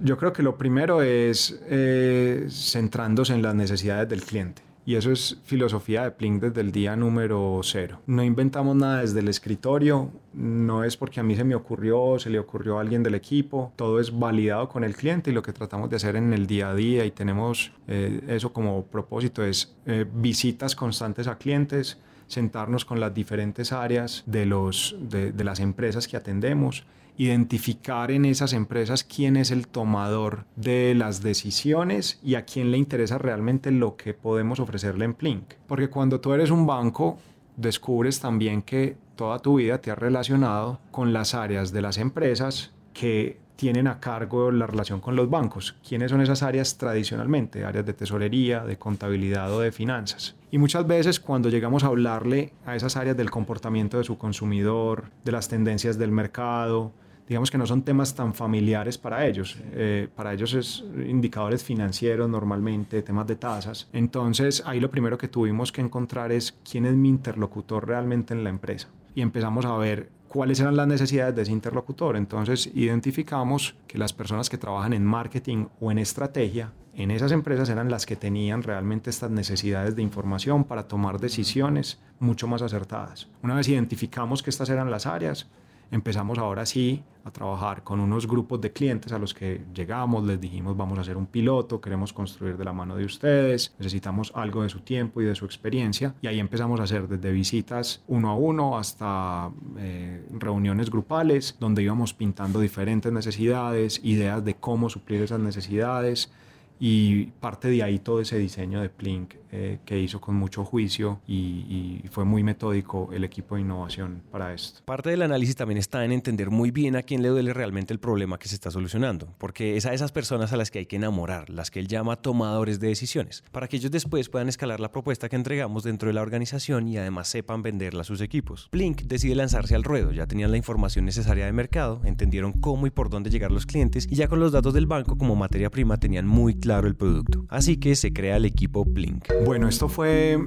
Yo 0.00 0.16
creo 0.16 0.32
que 0.32 0.42
lo 0.42 0.56
primero 0.56 1.02
es 1.02 1.60
eh, 1.68 2.46
centrándose 2.50 3.32
en 3.32 3.42
las 3.42 3.54
necesidades 3.54 4.08
del 4.08 4.22
cliente. 4.22 4.62
Y 4.86 4.96
eso 4.96 5.10
es 5.10 5.38
filosofía 5.44 6.02
de 6.02 6.10
Plink 6.10 6.42
desde 6.42 6.60
el 6.60 6.70
día 6.70 6.94
número 6.94 7.58
cero. 7.62 8.00
No 8.06 8.22
inventamos 8.22 8.76
nada 8.76 9.00
desde 9.00 9.20
el 9.20 9.28
escritorio, 9.28 10.10
no 10.34 10.84
es 10.84 10.96
porque 10.98 11.20
a 11.20 11.22
mí 11.22 11.34
se 11.36 11.44
me 11.44 11.54
ocurrió, 11.54 12.18
se 12.18 12.28
le 12.28 12.38
ocurrió 12.38 12.76
a 12.76 12.82
alguien 12.82 13.02
del 13.02 13.14
equipo, 13.14 13.72
todo 13.76 13.98
es 13.98 14.18
validado 14.18 14.68
con 14.68 14.84
el 14.84 14.94
cliente 14.94 15.30
y 15.30 15.34
lo 15.34 15.42
que 15.42 15.54
tratamos 15.54 15.88
de 15.88 15.96
hacer 15.96 16.16
en 16.16 16.34
el 16.34 16.46
día 16.46 16.68
a 16.68 16.74
día 16.74 17.06
y 17.06 17.12
tenemos 17.12 17.72
eh, 17.88 18.20
eso 18.28 18.52
como 18.52 18.84
propósito 18.84 19.42
es 19.42 19.74
eh, 19.86 20.04
visitas 20.12 20.76
constantes 20.76 21.28
a 21.28 21.38
clientes, 21.38 21.96
sentarnos 22.26 22.84
con 22.84 23.00
las 23.00 23.14
diferentes 23.14 23.72
áreas 23.72 24.22
de, 24.26 24.46
los, 24.46 24.96
de, 25.00 25.32
de 25.32 25.44
las 25.44 25.60
empresas 25.60 26.08
que 26.08 26.16
atendemos 26.16 26.84
identificar 27.16 28.10
en 28.10 28.24
esas 28.24 28.52
empresas 28.52 29.04
quién 29.04 29.36
es 29.36 29.50
el 29.50 29.68
tomador 29.68 30.46
de 30.56 30.94
las 30.94 31.22
decisiones 31.22 32.18
y 32.22 32.34
a 32.34 32.44
quién 32.44 32.70
le 32.70 32.78
interesa 32.78 33.18
realmente 33.18 33.70
lo 33.70 33.96
que 33.96 34.14
podemos 34.14 34.60
ofrecerle 34.60 35.04
en 35.04 35.14
Plink. 35.14 35.54
Porque 35.66 35.88
cuando 35.90 36.20
tú 36.20 36.32
eres 36.32 36.50
un 36.50 36.66
banco, 36.66 37.18
descubres 37.56 38.20
también 38.20 38.62
que 38.62 38.96
toda 39.16 39.38
tu 39.38 39.56
vida 39.56 39.80
te 39.80 39.90
has 39.90 39.98
relacionado 39.98 40.80
con 40.90 41.12
las 41.12 41.34
áreas 41.34 41.72
de 41.72 41.82
las 41.82 41.98
empresas 41.98 42.72
que 42.92 43.38
tienen 43.56 43.86
a 43.86 44.00
cargo 44.00 44.50
la 44.50 44.66
relación 44.66 45.00
con 45.00 45.16
los 45.16 45.30
bancos. 45.30 45.76
¿Quiénes 45.86 46.10
son 46.10 46.20
esas 46.20 46.42
áreas 46.42 46.76
tradicionalmente? 46.76 47.64
Áreas 47.64 47.86
de 47.86 47.94
tesorería, 47.94 48.64
de 48.64 48.76
contabilidad 48.76 49.52
o 49.52 49.60
de 49.60 49.72
finanzas. 49.72 50.34
Y 50.50 50.58
muchas 50.58 50.86
veces 50.86 51.20
cuando 51.20 51.48
llegamos 51.48 51.84
a 51.84 51.88
hablarle 51.88 52.52
a 52.66 52.76
esas 52.76 52.96
áreas 52.96 53.16
del 53.16 53.30
comportamiento 53.30 53.98
de 53.98 54.04
su 54.04 54.18
consumidor, 54.18 55.04
de 55.24 55.32
las 55.32 55.48
tendencias 55.48 55.98
del 55.98 56.10
mercado, 56.10 56.92
digamos 57.28 57.50
que 57.50 57.58
no 57.58 57.66
son 57.66 57.82
temas 57.82 58.14
tan 58.14 58.34
familiares 58.34 58.98
para 58.98 59.26
ellos. 59.26 59.56
Eh, 59.72 60.08
para 60.14 60.32
ellos 60.32 60.54
es 60.54 60.84
indicadores 61.06 61.64
financieros 61.64 62.28
normalmente, 62.28 63.02
temas 63.02 63.26
de 63.26 63.36
tasas. 63.36 63.88
Entonces 63.92 64.62
ahí 64.66 64.80
lo 64.80 64.90
primero 64.90 65.18
que 65.18 65.28
tuvimos 65.28 65.72
que 65.72 65.80
encontrar 65.80 66.32
es 66.32 66.58
quién 66.68 66.86
es 66.86 66.94
mi 66.94 67.08
interlocutor 67.08 67.86
realmente 67.86 68.34
en 68.34 68.44
la 68.44 68.50
empresa. 68.50 68.88
Y 69.14 69.22
empezamos 69.22 69.64
a 69.64 69.76
ver 69.76 70.10
cuáles 70.34 70.58
eran 70.58 70.74
las 70.74 70.88
necesidades 70.88 71.36
de 71.36 71.42
ese 71.42 71.52
interlocutor. 71.52 72.16
Entonces 72.16 72.68
identificamos 72.74 73.76
que 73.86 73.98
las 73.98 74.12
personas 74.12 74.50
que 74.50 74.58
trabajan 74.58 74.92
en 74.92 75.04
marketing 75.04 75.66
o 75.80 75.92
en 75.92 75.98
estrategia 75.98 76.72
en 76.96 77.12
esas 77.12 77.30
empresas 77.30 77.68
eran 77.68 77.88
las 77.88 78.04
que 78.04 78.16
tenían 78.16 78.64
realmente 78.64 79.10
estas 79.10 79.30
necesidades 79.30 79.94
de 79.94 80.02
información 80.02 80.64
para 80.64 80.88
tomar 80.88 81.20
decisiones 81.20 82.00
mucho 82.18 82.48
más 82.48 82.62
acertadas. 82.62 83.28
Una 83.44 83.54
vez 83.54 83.68
identificamos 83.68 84.42
que 84.42 84.50
estas 84.50 84.70
eran 84.70 84.90
las 84.90 85.06
áreas, 85.06 85.46
empezamos 85.94 86.38
ahora 86.38 86.66
sí 86.66 87.04
a 87.24 87.30
trabajar 87.30 87.84
con 87.84 88.00
unos 88.00 88.26
grupos 88.26 88.60
de 88.60 88.72
clientes 88.72 89.12
a 89.12 89.18
los 89.18 89.32
que 89.32 89.62
llegamos, 89.72 90.24
les 90.24 90.40
dijimos 90.40 90.76
vamos 90.76 90.98
a 90.98 91.02
hacer 91.02 91.16
un 91.16 91.26
piloto, 91.26 91.80
queremos 91.80 92.12
construir 92.12 92.56
de 92.56 92.64
la 92.64 92.72
mano 92.72 92.96
de 92.96 93.04
ustedes, 93.04 93.72
necesitamos 93.78 94.32
algo 94.34 94.64
de 94.64 94.68
su 94.68 94.80
tiempo 94.80 95.22
y 95.22 95.24
de 95.24 95.36
su 95.36 95.44
experiencia 95.44 96.14
y 96.20 96.26
ahí 96.26 96.40
empezamos 96.40 96.80
a 96.80 96.82
hacer 96.82 97.06
desde 97.06 97.30
visitas 97.32 98.02
uno 98.08 98.30
a 98.30 98.34
uno 98.34 98.76
hasta 98.76 99.50
eh, 99.78 100.26
reuniones 100.32 100.90
grupales 100.90 101.56
donde 101.60 101.84
íbamos 101.84 102.12
pintando 102.12 102.58
diferentes 102.58 103.12
necesidades, 103.12 104.00
ideas 104.02 104.44
de 104.44 104.54
cómo 104.54 104.90
suplir 104.90 105.22
esas 105.22 105.40
necesidades 105.40 106.32
y 106.80 107.26
parte 107.40 107.68
de 107.68 107.82
ahí 107.82 107.98
todo 107.98 108.20
ese 108.20 108.38
diseño 108.38 108.80
de 108.80 108.88
Plink 108.88 109.34
eh, 109.56 109.78
que 109.84 110.00
hizo 110.00 110.20
con 110.20 110.34
mucho 110.34 110.64
juicio 110.64 111.20
y, 111.28 112.02
fue 112.10 112.24
muy 112.24 112.42
metódico 112.42 113.10
el 113.12 113.24
equipo 113.24 113.54
de 113.56 113.62
innovación 113.62 114.22
para 114.30 114.52
esto. 114.52 114.80
Parte 114.84 115.10
del 115.10 115.22
análisis 115.22 115.56
también 115.56 115.78
está 115.78 116.04
en 116.04 116.12
entender 116.12 116.50
muy 116.50 116.70
bien 116.70 116.94
a 116.94 117.02
quién 117.02 117.22
le 117.22 117.28
duele 117.28 117.52
realmente 117.52 117.92
el 117.92 117.98
problema 117.98 118.38
que 118.38 118.46
se 118.46 118.54
está 118.54 118.70
solucionando, 118.70 119.34
porque 119.38 119.76
es 119.76 119.86
a 119.86 119.94
esas 119.94 120.12
personas 120.12 120.52
a 120.52 120.56
las 120.56 120.70
que 120.70 120.80
hay 120.80 120.86
que 120.86 120.96
enamorar, 120.96 121.50
las 121.50 121.70
que 121.70 121.80
él 121.80 121.88
llama 121.88 122.16
tomadores 122.16 122.78
de 122.78 122.88
decisiones, 122.88 123.42
para 123.50 123.66
que 123.66 123.76
ellos 123.76 123.90
después 123.90 124.28
puedan 124.28 124.48
escalar 124.48 124.80
la 124.80 124.92
propuesta 124.92 125.28
que 125.28 125.36
entregamos 125.36 125.82
dentro 125.82 126.08
de 126.08 126.14
la 126.14 126.22
organización 126.22 126.86
y 126.88 126.98
además 126.98 127.28
sepan 127.28 127.62
venderla 127.62 128.02
a 128.02 128.04
sus 128.04 128.20
equipos. 128.20 128.68
Plink 128.70 129.02
decide 129.02 129.34
lanzarse 129.34 129.74
al 129.74 129.84
ruedo, 129.84 130.12
ya 130.12 130.26
tenían 130.26 130.50
la 130.50 130.56
información 130.56 131.04
necesaria 131.04 131.46
de 131.46 131.52
mercado, 131.52 132.00
entendieron 132.04 132.52
cómo 132.52 132.86
y 132.86 132.90
por 132.90 133.10
dónde 133.10 133.30
llegar 133.30 133.50
los 133.50 133.66
clientes 133.66 134.06
y 134.10 134.16
ya 134.16 134.28
con 134.28 134.40
los 134.40 134.52
datos 134.52 134.74
del 134.74 134.86
banco 134.86 135.16
como 135.16 135.36
materia 135.36 135.70
prima 135.70 135.96
tenían 135.96 136.26
muy 136.26 136.54
claro 136.64 136.88
el 136.88 136.96
producto. 136.96 137.44
Así 137.50 137.76
que 137.76 137.94
se 137.94 138.14
crea 138.14 138.38
el 138.38 138.46
equipo 138.46 138.86
Plink. 138.86 139.26
Bueno, 139.44 139.68
esto 139.68 139.90
fue, 139.90 140.38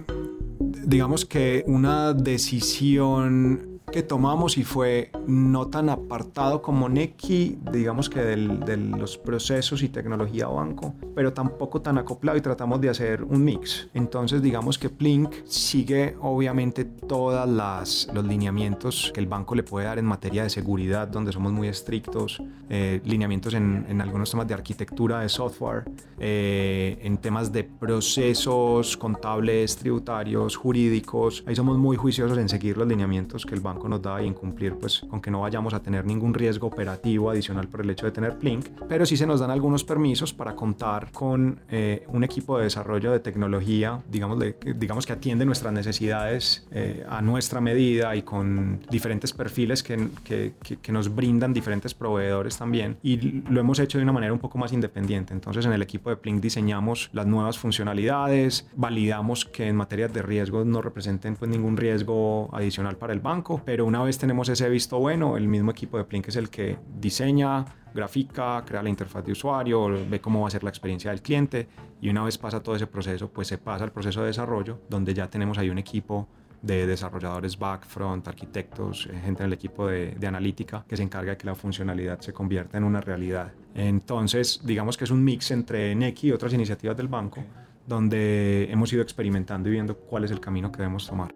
digamos 0.83 1.25
que 1.25 1.63
una 1.67 2.13
decisión 2.13 3.76
que 3.91 4.03
tomamos 4.03 4.57
y 4.57 4.65
fue 4.65 5.11
no 5.27 5.67
tan 5.67 5.89
apartado 5.89 6.61
como 6.61 6.89
Neki, 6.89 7.57
digamos 7.71 8.09
que 8.09 8.19
de 8.19 8.75
los 8.75 9.17
procesos 9.17 9.81
y 9.81 9.87
tecnología 9.87 10.47
banco, 10.47 10.93
pero 11.15 11.31
tampoco 11.31 11.81
tan 11.81 11.97
acoplado 11.97 12.37
y 12.37 12.41
tratamos 12.41 12.81
de 12.81 12.89
hacer 12.89 13.23
un 13.23 13.45
mix. 13.45 13.87
Entonces 13.93 14.41
digamos 14.41 14.77
que 14.77 14.89
Plink 14.89 15.33
sigue 15.45 16.17
obviamente 16.19 16.83
todos 16.83 17.47
los 17.47 18.25
lineamientos 18.25 19.09
que 19.13 19.21
el 19.21 19.27
banco 19.27 19.55
le 19.55 19.63
puede 19.63 19.85
dar 19.85 19.99
en 19.99 20.05
materia 20.05 20.43
de 20.43 20.49
seguridad, 20.49 21.07
donde 21.07 21.31
somos 21.31 21.53
muy 21.53 21.69
estrictos, 21.69 22.43
eh, 22.69 22.99
lineamientos 23.05 23.53
en, 23.53 23.85
en, 23.87 24.01
algunos 24.01 24.29
temas 24.29 24.47
de 24.47 24.53
arquitectura 24.53 25.21
de 25.21 25.29
software, 25.29 25.85
eh, 26.19 26.99
en 27.03 27.17
temas 27.19 27.53
de 27.53 27.63
procesos 27.63 28.97
contables, 28.97 29.77
tributarios, 29.77 30.57
jurídicos, 30.57 31.45
ahí 31.47 31.55
somos 31.55 31.77
muy 31.77 31.95
juiciosos 31.95 32.37
en 32.37 32.49
seguir 32.49 32.77
los 32.77 32.87
lineamientos 32.87 33.45
que 33.45 33.55
el 33.55 33.61
banco 33.61 33.76
nos 33.87 34.01
da 34.01 34.21
y 34.21 34.27
en 34.27 34.33
cumplir 34.33 34.75
pues, 34.75 34.99
con 35.01 35.17
aunque 35.17 35.31
no 35.31 35.41
vayamos 35.41 35.73
a 35.73 35.81
tener 35.81 36.05
ningún 36.05 36.33
riesgo 36.35 36.67
operativo 36.67 37.31
adicional 37.31 37.67
por 37.67 37.81
el 37.81 37.89
hecho 37.89 38.05
de 38.05 38.11
tener 38.11 38.37
Plink, 38.37 38.67
pero 38.87 39.03
sí 39.03 39.17
se 39.17 39.25
nos 39.25 39.39
dan 39.39 39.49
algunos 39.49 39.83
permisos 39.83 40.31
para 40.31 40.55
contar 40.55 41.11
con 41.11 41.59
eh, 41.71 42.05
un 42.09 42.23
equipo 42.23 42.57
de 42.59 42.65
desarrollo 42.65 43.11
de 43.11 43.19
tecnología, 43.19 43.99
digamos, 44.11 44.37
digamos 44.75 45.07
que 45.07 45.13
atiende 45.13 45.43
nuestras 45.43 45.73
necesidades 45.73 46.67
eh, 46.71 47.03
a 47.09 47.23
nuestra 47.23 47.61
medida 47.61 48.15
y 48.15 48.21
con 48.21 48.79
diferentes 48.91 49.33
perfiles 49.33 49.81
que, 49.81 50.09
que, 50.23 50.53
que, 50.81 50.91
nos 50.91 51.13
brindan 51.13 51.51
diferentes 51.51 51.95
proveedores 51.95 52.57
también 52.57 52.97
y 53.01 53.41
lo 53.49 53.59
hemos 53.59 53.79
hecho 53.79 53.97
de 53.97 54.03
una 54.03 54.13
manera 54.13 54.33
un 54.33 54.39
poco 54.39 54.59
más 54.59 54.73
independiente. 54.73 55.33
Entonces 55.33 55.65
en 55.65 55.73
el 55.73 55.81
equipo 55.81 56.11
de 56.11 56.17
Plink 56.17 56.41
diseñamos 56.41 57.09
las 57.11 57.25
nuevas 57.25 57.57
funcionalidades, 57.57 58.69
validamos 58.75 59.45
que 59.45 59.67
en 59.67 59.75
materia 59.75 60.07
de 60.07 60.21
riesgo 60.21 60.63
no 60.63 60.83
representen 60.83 61.35
pues 61.35 61.49
ningún 61.49 61.75
riesgo 61.75 62.49
adicional 62.53 62.97
para 62.97 63.13
el 63.13 63.19
banco, 63.19 63.63
pero 63.67 63.85
una 63.85 64.01
vez 64.01 64.17
tenemos 64.17 64.47
ese 64.47 64.69
visto 64.69 64.97
bueno, 64.97 65.35
el 65.35 65.49
mismo 65.49 65.71
equipo 65.71 65.97
de 65.97 66.05
Plink 66.05 66.29
es 66.29 66.37
el 66.37 66.49
que 66.49 66.77
diseña, 67.01 67.65
grafica, 67.93 68.63
crea 68.65 68.81
la 68.81 68.87
interfaz 68.87 69.25
de 69.25 69.33
usuario, 69.33 69.89
ve 70.09 70.21
cómo 70.21 70.39
va 70.39 70.47
a 70.47 70.51
ser 70.51 70.63
la 70.63 70.69
experiencia 70.69 71.11
del 71.11 71.21
cliente 71.21 71.67
y 71.99 72.07
una 72.07 72.23
vez 72.23 72.37
pasa 72.37 72.63
todo 72.63 72.77
ese 72.77 72.87
proceso, 72.87 73.29
pues 73.29 73.49
se 73.49 73.57
pasa 73.57 73.83
al 73.83 73.91
proceso 73.91 74.21
de 74.21 74.27
desarrollo 74.27 74.79
donde 74.89 75.13
ya 75.13 75.29
tenemos 75.29 75.57
ahí 75.57 75.69
un 75.69 75.79
equipo 75.79 76.29
de 76.61 76.87
desarrolladores 76.87 77.59
back, 77.59 77.85
front, 77.85 78.25
arquitectos, 78.29 79.09
eh, 79.11 79.19
gente 79.21 79.43
en 79.43 79.47
el 79.47 79.53
equipo 79.53 79.85
de, 79.85 80.11
de, 80.11 80.27
analítica 80.27 80.85
que 80.87 80.95
se 80.95 81.03
encarga 81.03 81.31
de 81.31 81.37
que 81.37 81.45
la 81.45 81.53
funcionalidad 81.53 82.21
se 82.21 82.31
convierta 82.31 82.77
en 82.77 82.85
una 82.85 83.01
realidad. 83.01 83.51
Entonces, 83.75 84.61
digamos 84.63 84.95
que 84.95 85.03
es 85.03 85.11
un 85.11 85.21
mix 85.21 85.51
entre 85.51 85.93
Neki 85.93 86.27
y 86.29 86.31
otras 86.31 86.53
iniciativas 86.53 86.95
del 86.95 87.09
banco, 87.09 87.43
donde 87.85 88.71
hemos 88.71 88.93
ido 88.93 89.01
experimentando 89.01 89.67
y 89.67 89.73
viendo 89.73 89.97
cuál 89.97 90.23
es 90.23 90.31
el 90.31 90.39
camino 90.39 90.71
que 90.71 90.77
debemos 90.77 91.05
tomar. 91.05 91.35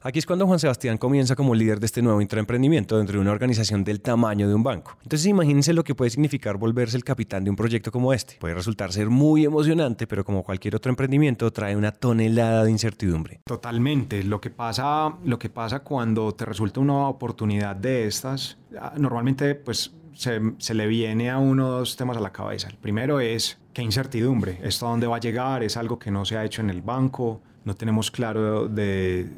Aquí 0.00 0.20
es 0.20 0.26
cuando 0.26 0.46
Juan 0.46 0.60
Sebastián 0.60 0.96
comienza 0.96 1.34
como 1.34 1.56
líder 1.56 1.80
de 1.80 1.86
este 1.86 2.02
nuevo 2.02 2.20
intraemprendimiento 2.20 2.96
dentro 2.98 3.14
de 3.14 3.20
una 3.20 3.32
organización 3.32 3.82
del 3.82 4.00
tamaño 4.00 4.46
de 4.46 4.54
un 4.54 4.62
banco. 4.62 4.96
Entonces 5.02 5.26
imagínense 5.26 5.72
lo 5.72 5.82
que 5.82 5.96
puede 5.96 6.12
significar 6.12 6.56
volverse 6.56 6.96
el 6.96 7.02
capitán 7.02 7.42
de 7.42 7.50
un 7.50 7.56
proyecto 7.56 7.90
como 7.90 8.12
este. 8.12 8.36
Puede 8.38 8.54
resultar 8.54 8.92
ser 8.92 9.10
muy 9.10 9.44
emocionante, 9.44 10.06
pero 10.06 10.24
como 10.24 10.44
cualquier 10.44 10.76
otro 10.76 10.90
emprendimiento 10.90 11.50
trae 11.50 11.74
una 11.74 11.90
tonelada 11.90 12.62
de 12.62 12.70
incertidumbre. 12.70 13.40
Totalmente. 13.44 14.22
Lo 14.22 14.40
que 14.40 14.50
pasa, 14.50 15.16
lo 15.24 15.36
que 15.36 15.48
pasa 15.48 15.80
cuando 15.80 16.32
te 16.32 16.44
resulta 16.44 16.78
una 16.78 17.08
oportunidad 17.08 17.74
de 17.74 18.06
estas, 18.06 18.56
ah, 18.80 18.94
normalmente 18.96 19.56
pues 19.56 19.92
se, 20.14 20.40
se, 20.58 20.74
le 20.74 20.86
viene 20.86 21.28
a 21.28 21.38
uno 21.38 21.70
dos 21.70 21.96
temas 21.96 22.16
a 22.16 22.20
la 22.20 22.30
cabeza. 22.30 22.68
El 22.68 22.76
primero 22.76 23.18
es 23.18 23.58
qué 23.72 23.82
incertidumbre, 23.82 24.60
esto 24.62 24.86
a 24.86 24.90
dónde 24.90 25.08
va 25.08 25.16
a 25.16 25.20
llegar, 25.20 25.64
es 25.64 25.76
algo 25.76 25.98
que 25.98 26.12
no 26.12 26.24
se 26.24 26.36
ha 26.36 26.44
hecho 26.44 26.62
en 26.62 26.70
el 26.70 26.82
banco, 26.82 27.40
no 27.68 27.74
tenemos 27.74 28.10
claro 28.10 28.66
de, 28.66 29.28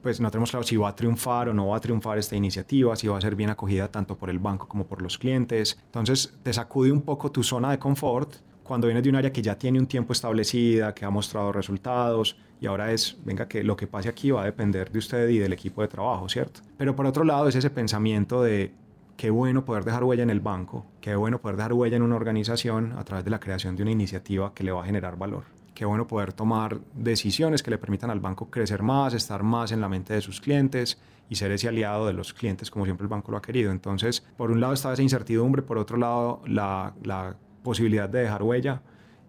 pues 0.00 0.20
no 0.20 0.30
tenemos 0.30 0.50
claro 0.50 0.64
si 0.64 0.76
va 0.76 0.90
a 0.90 0.94
triunfar 0.94 1.48
o 1.48 1.54
no 1.54 1.66
va 1.66 1.76
a 1.76 1.80
triunfar 1.80 2.18
esta 2.18 2.36
iniciativa, 2.36 2.94
si 2.94 3.08
va 3.08 3.18
a 3.18 3.20
ser 3.20 3.34
bien 3.34 3.50
acogida 3.50 3.88
tanto 3.88 4.16
por 4.16 4.30
el 4.30 4.38
banco 4.38 4.68
como 4.68 4.86
por 4.86 5.02
los 5.02 5.18
clientes. 5.18 5.76
Entonces 5.86 6.32
te 6.44 6.52
sacude 6.52 6.92
un 6.92 7.02
poco 7.02 7.32
tu 7.32 7.42
zona 7.42 7.72
de 7.72 7.80
confort 7.80 8.36
cuando 8.62 8.86
vienes 8.86 9.02
de 9.02 9.10
un 9.10 9.16
área 9.16 9.32
que 9.32 9.42
ya 9.42 9.58
tiene 9.58 9.80
un 9.80 9.88
tiempo 9.88 10.12
establecida, 10.12 10.94
que 10.94 11.04
ha 11.04 11.10
mostrado 11.10 11.50
resultados 11.50 12.36
y 12.60 12.66
ahora 12.66 12.92
es, 12.92 13.16
venga, 13.24 13.48
que 13.48 13.64
lo 13.64 13.76
que 13.76 13.88
pase 13.88 14.08
aquí 14.08 14.30
va 14.30 14.42
a 14.42 14.44
depender 14.44 14.92
de 14.92 14.98
usted 15.00 15.28
y 15.28 15.38
del 15.38 15.52
equipo 15.52 15.82
de 15.82 15.88
trabajo, 15.88 16.28
¿cierto? 16.28 16.60
Pero 16.78 16.94
por 16.94 17.06
otro 17.06 17.24
lado 17.24 17.48
es 17.48 17.56
ese 17.56 17.70
pensamiento 17.70 18.40
de 18.40 18.72
qué 19.16 19.30
bueno 19.30 19.64
poder 19.64 19.84
dejar 19.84 20.04
huella 20.04 20.22
en 20.22 20.30
el 20.30 20.38
banco, 20.38 20.86
qué 21.00 21.16
bueno 21.16 21.40
poder 21.40 21.56
dejar 21.56 21.72
huella 21.72 21.96
en 21.96 22.02
una 22.02 22.14
organización 22.14 22.92
a 22.96 23.02
través 23.02 23.24
de 23.24 23.32
la 23.32 23.40
creación 23.40 23.74
de 23.74 23.82
una 23.82 23.90
iniciativa 23.90 24.54
que 24.54 24.62
le 24.62 24.70
va 24.70 24.82
a 24.82 24.86
generar 24.86 25.16
valor 25.16 25.59
qué 25.74 25.84
bueno 25.84 26.06
poder 26.06 26.32
tomar 26.32 26.80
decisiones 26.94 27.62
que 27.62 27.70
le 27.70 27.78
permitan 27.78 28.10
al 28.10 28.20
banco 28.20 28.50
crecer 28.50 28.82
más, 28.82 29.14
estar 29.14 29.42
más 29.42 29.72
en 29.72 29.80
la 29.80 29.88
mente 29.88 30.14
de 30.14 30.20
sus 30.20 30.40
clientes 30.40 31.00
y 31.28 31.36
ser 31.36 31.52
ese 31.52 31.68
aliado 31.68 32.06
de 32.06 32.12
los 32.12 32.34
clientes 32.34 32.70
como 32.70 32.84
siempre 32.84 33.04
el 33.04 33.08
banco 33.08 33.30
lo 33.30 33.38
ha 33.38 33.42
querido. 33.42 33.70
Entonces, 33.70 34.26
por 34.36 34.50
un 34.50 34.60
lado 34.60 34.72
está 34.72 34.92
esa 34.92 35.02
incertidumbre, 35.02 35.62
por 35.62 35.78
otro 35.78 35.96
lado 35.96 36.42
la, 36.46 36.94
la 37.02 37.36
posibilidad 37.62 38.08
de 38.08 38.20
dejar 38.20 38.42
huella. 38.42 38.82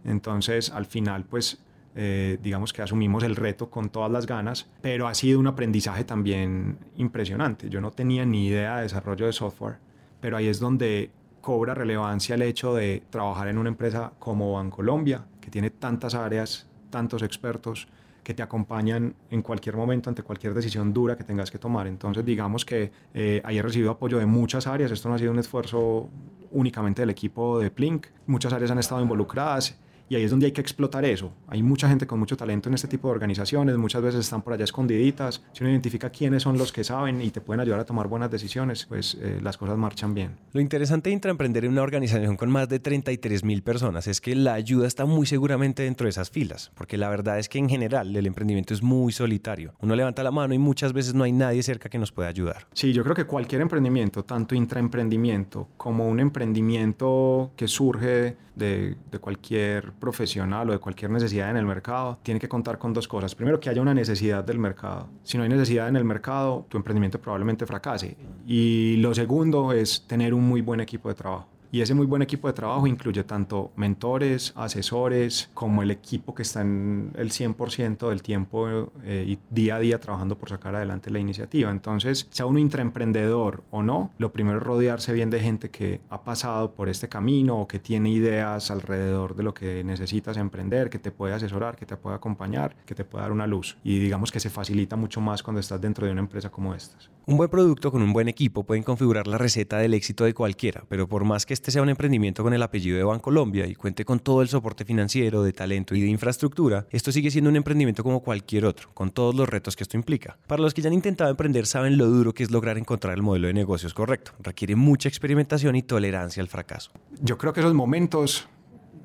Entonces, 0.04 0.72
al 0.72 0.86
final, 0.86 1.26
pues, 1.26 1.62
eh, 1.96 2.40
digamos 2.42 2.74
que 2.74 2.82
asumimos 2.82 3.24
el 3.24 3.36
reto 3.36 3.70
con 3.70 3.90
todas 3.90 4.12
las 4.12 4.26
ganas, 4.26 4.70
pero 4.82 5.08
ha 5.08 5.14
sido 5.14 5.40
un 5.40 5.48
aprendizaje 5.48 6.04
también 6.04 6.78
impresionante. 6.98 7.70
Yo 7.70 7.82
no 7.82 7.92
tenía 7.92 8.26
ni 8.26 8.48
idea 8.48 8.78
de 8.78 8.84
desarrollo 8.84 9.26
de 9.26 9.34
software, 9.34 9.78
pero 10.20 10.38
ahí 10.38 10.48
es 10.48 10.60
donde 10.60 11.12
cobra 11.42 11.74
relevancia 11.74 12.36
el 12.36 12.44
hecho 12.44 12.74
de 12.74 13.04
trabajar 13.10 13.48
en 13.48 13.58
una 13.58 13.70
empresa 13.70 14.14
como 14.20 14.54
Bancolombia, 14.54 15.26
que 15.42 15.50
tiene 15.50 15.72
tantas 15.72 16.16
áreas, 16.16 16.68
tantos 16.90 17.24
expertos 17.24 17.88
que 18.24 18.34
te 18.34 18.44
acompañan 18.44 19.16
en 19.32 19.42
cualquier 19.42 19.76
momento 19.76 20.10
ante 20.10 20.22
cualquier 20.22 20.54
decisión 20.54 20.94
dura 20.94 21.18
que 21.18 21.24
tengas 21.24 21.50
que 21.50 21.58
tomar. 21.58 21.88
Entonces, 21.88 22.24
digamos 22.24 22.64
que 22.64 22.92
eh, 23.14 23.42
ahí 23.44 23.58
he 23.58 23.62
recibido 23.62 23.92
apoyo 23.92 24.20
de 24.20 24.28
muchas 24.28 24.68
áreas. 24.68 24.92
Esto 24.92 25.10
no 25.10 25.16
ha 25.16 25.18
sido 25.18 25.32
un 25.32 25.40
esfuerzo 25.40 26.08
únicamente 26.52 27.02
del 27.02 27.10
equipo 27.10 27.60
de 27.60 27.72
Plink. 27.72 28.08
Muchas 28.28 28.54
áreas 28.54 28.70
han 28.72 28.80
estado 28.80 29.02
involucradas 29.02 29.80
y 30.12 30.16
ahí 30.16 30.24
es 30.24 30.32
donde 30.32 30.48
hay 30.48 30.52
que 30.52 30.60
explotar 30.60 31.06
eso. 31.06 31.32
Hay 31.48 31.64
mucha 31.64 31.88
gente 31.88 32.06
con 32.06 32.20
mucho 32.20 32.36
talento 32.36 32.68
en 32.68 32.76
este 32.76 32.90
tipo 32.90 33.08
de 33.08 33.14
organizaciones, 33.14 33.78
muchas 33.78 34.02
veces 34.02 34.20
están 34.20 34.42
por 34.42 34.52
allá 34.52 34.66
escondiditas. 34.66 35.42
Si 35.54 35.64
uno 35.64 35.72
identifica 35.72 36.10
quiénes 36.10 36.44
son 36.44 36.58
los 36.58 36.74
que 36.74 36.84
saben 36.84 37.22
y 37.22 37.30
te 37.30 37.40
pueden 37.40 37.62
ayudar 37.62 37.80
a 37.80 37.86
tomar 37.86 38.10
buenas 38.10 38.30
decisiones, 38.30 38.88
pues 38.88 39.18
eh, 39.22 39.40
las 39.42 39.56
cosas 39.56 39.78
marchan 39.78 40.14
bien. 40.14 40.32
Lo 40.52 40.60
interesante 40.60 41.10
de 41.10 41.14
intraemprender 41.14 41.64
en 41.64 41.72
una 41.72 41.84
organización 41.84 42.36
con 42.36 42.52
más 42.52 42.68
de 42.68 42.82
33 42.82 43.46
mil 43.46 43.64
personas 43.64 44.06
es 44.06 44.20
que 44.20 44.36
la 44.36 44.54
ayuda 44.54 44.86
está 44.86 45.06
muy 45.06 45.26
seguramente 45.26 45.84
dentro 45.84 46.04
de 46.04 46.10
esas 46.10 46.30
filas, 46.30 46.74
porque 46.76 46.98
la 46.98 47.08
verdad 47.08 47.40
es 47.40 47.48
que 47.48 47.60
en 47.60 47.70
general 47.70 48.14
el 48.14 48.26
emprendimiento 48.26 48.74
es 48.74 48.84
muy 48.84 49.14
solitario. 49.14 49.76
Uno 49.80 49.96
levanta 49.96 50.24
la 50.24 50.32
mano 50.32 50.54
y 50.54 50.58
muchas 50.58 50.92
veces 50.92 51.14
no 51.14 51.24
hay 51.24 51.32
nadie 51.32 51.64
cerca 51.64 51.88
que 51.88 51.98
nos 51.98 52.12
pueda 52.12 52.28
ayudar. 52.28 52.68
Sí, 52.74 52.92
yo 52.92 53.04
creo 53.04 53.16
que 53.16 53.24
cualquier 53.24 53.62
emprendimiento, 53.62 54.26
tanto 54.26 54.56
intraemprendimiento 54.56 55.70
como 55.78 56.10
un 56.10 56.20
emprendimiento 56.20 57.54
que 57.56 57.70
surge 57.70 58.36
de, 58.56 58.98
de 59.10 59.20
cualquier 59.20 59.94
profesional 60.02 60.70
o 60.70 60.74
de 60.74 60.80
cualquier 60.80 61.12
necesidad 61.12 61.50
en 61.50 61.56
el 61.56 61.66
mercado, 61.66 62.20
tiene 62.24 62.42
que 62.42 62.50
contar 62.50 62.78
con 62.78 62.92
dos 62.92 63.08
cosas. 63.08 63.34
Primero, 63.34 63.62
que 63.62 63.70
haya 63.70 63.82
una 63.82 63.94
necesidad 63.94 64.44
del 64.44 64.60
mercado. 64.60 65.08
Si 65.24 65.38
no 65.38 65.44
hay 65.44 65.50
necesidad 65.50 65.88
en 65.88 65.96
el 65.96 66.04
mercado, 66.04 66.66
tu 66.68 66.76
emprendimiento 66.76 67.22
probablemente 67.22 67.66
fracase. 67.66 68.18
Y 68.46 68.98
lo 68.98 69.16
segundo 69.16 69.72
es 69.72 70.06
tener 70.06 70.34
un 70.34 70.44
muy 70.44 70.62
buen 70.62 70.82
equipo 70.82 71.08
de 71.08 71.16
trabajo. 71.16 71.48
Y 71.72 71.82
ese 71.82 71.94
muy 71.94 72.06
buen 72.06 72.22
equipo 72.22 72.48
de 72.48 72.54
trabajo 72.54 72.86
incluye 72.86 73.24
tanto 73.24 73.72
mentores, 73.78 74.52
asesores, 74.56 75.50
como 75.54 75.82
el 75.84 75.92
equipo 75.92 76.36
que 76.36 76.44
está 76.44 76.62
en 76.62 77.14
el 77.16 77.32
100% 77.32 78.10
del 78.10 78.22
tiempo 78.22 78.92
eh, 79.04 79.26
y 79.26 79.40
día 79.50 79.76
a 79.76 79.80
día 79.80 80.00
trabajando 80.00 80.38
por 80.38 80.50
sacar 80.50 80.76
adelante 80.76 81.10
la 81.10 81.20
iniciativa. 81.20 81.72
Entonces, 81.72 82.28
sea 82.30 82.46
uno 82.46 82.60
intraemprendedor 82.60 83.64
o 83.72 83.84
no, 83.84 84.12
lo 84.18 84.34
primero 84.34 84.58
es 84.58 84.64
rodearse 84.64 85.14
bien 85.14 85.30
de 85.30 85.40
gente 85.40 85.70
que 85.70 86.02
ha 86.10 86.24
pasado 86.24 86.74
por 86.74 86.90
este 86.90 87.08
camino 87.08 87.58
o 87.58 87.68
que 87.68 87.80
tiene 87.80 88.10
ideas 88.10 88.70
alrededor 88.70 89.36
de 89.36 89.44
lo 89.44 89.54
que 89.54 89.84
necesitas 89.86 90.36
emprender, 90.36 90.90
que 90.90 91.00
te 91.00 91.12
puede 91.12 91.34
asesorar, 91.34 91.78
que 91.78 91.86
te 91.86 91.96
puede 91.96 92.18
acompañar, 92.18 92.76
que 92.86 92.96
te 92.96 93.06
puede 93.06 93.24
dar 93.24 93.32
una 93.32 93.48
luz. 93.48 93.78
Y 93.84 94.00
digamos 94.00 94.32
que 94.32 94.42
se 94.42 94.50
facilita 94.50 94.98
mucho 94.98 95.22
más 95.22 95.42
cuando 95.42 95.62
estás 95.62 95.80
dentro 95.80 96.06
de 96.06 96.12
una 96.12 96.22
empresa 96.22 96.50
como 96.50 96.76
estas. 96.76 97.10
Un 97.28 97.38
buen 97.38 97.50
producto 97.50 97.92
con 97.92 98.02
un 98.02 98.14
buen 98.14 98.28
equipo 98.28 98.64
pueden 98.64 98.84
configurar 98.84 99.28
la 99.28 99.38
receta 99.38 99.78
del 99.78 99.94
éxito 99.94 100.26
de 100.26 100.34
cualquiera, 100.34 100.84
pero 100.90 101.08
por 101.08 101.24
más 101.24 101.46
que 101.46 101.54
este 101.62 101.70
sea 101.70 101.84
un 101.84 101.90
emprendimiento 101.90 102.42
con 102.42 102.56
el 102.56 102.64
apellido 102.64 102.98
de 102.98 103.04
Bancolombia 103.04 103.68
y 103.68 103.76
cuente 103.76 104.04
con 104.04 104.20
todo 104.20 104.42
el 104.42 104.48
soporte 104.48 104.84
financiero, 104.84 105.44
de 105.44 105.54
talento 105.54 105.94
y 105.94 106.02
de 106.02 106.08
infraestructura, 106.08 106.88
esto 106.90 107.12
sigue 107.12 107.30
siendo 107.30 107.52
un 107.52 107.56
emprendimiento 107.56 108.02
como 108.02 108.22
cualquier 108.22 108.66
otro, 108.66 108.90
con 108.96 109.12
todos 109.12 109.36
los 109.36 109.48
retos 109.48 109.76
que 109.76 109.84
esto 109.84 109.96
implica. 109.96 110.40
Para 110.48 110.64
los 110.64 110.74
que 110.74 110.82
ya 110.82 110.88
han 110.88 110.96
intentado 110.96 111.30
emprender 111.30 111.68
saben 111.68 112.00
lo 112.00 112.08
duro 112.08 112.34
que 112.34 112.42
es 112.42 112.50
lograr 112.50 112.80
encontrar 112.80 113.14
el 113.14 113.22
modelo 113.22 113.46
de 113.46 113.54
negocios 113.54 113.94
correcto. 113.94 114.32
Requiere 114.40 114.76
mucha 114.76 115.08
experimentación 115.08 115.76
y 115.76 115.84
tolerancia 115.84 116.42
al 116.42 116.50
fracaso. 116.50 116.90
Yo 117.22 117.38
creo 117.38 117.54
que 117.54 117.60
esos 117.60 117.76
momentos 117.76 118.48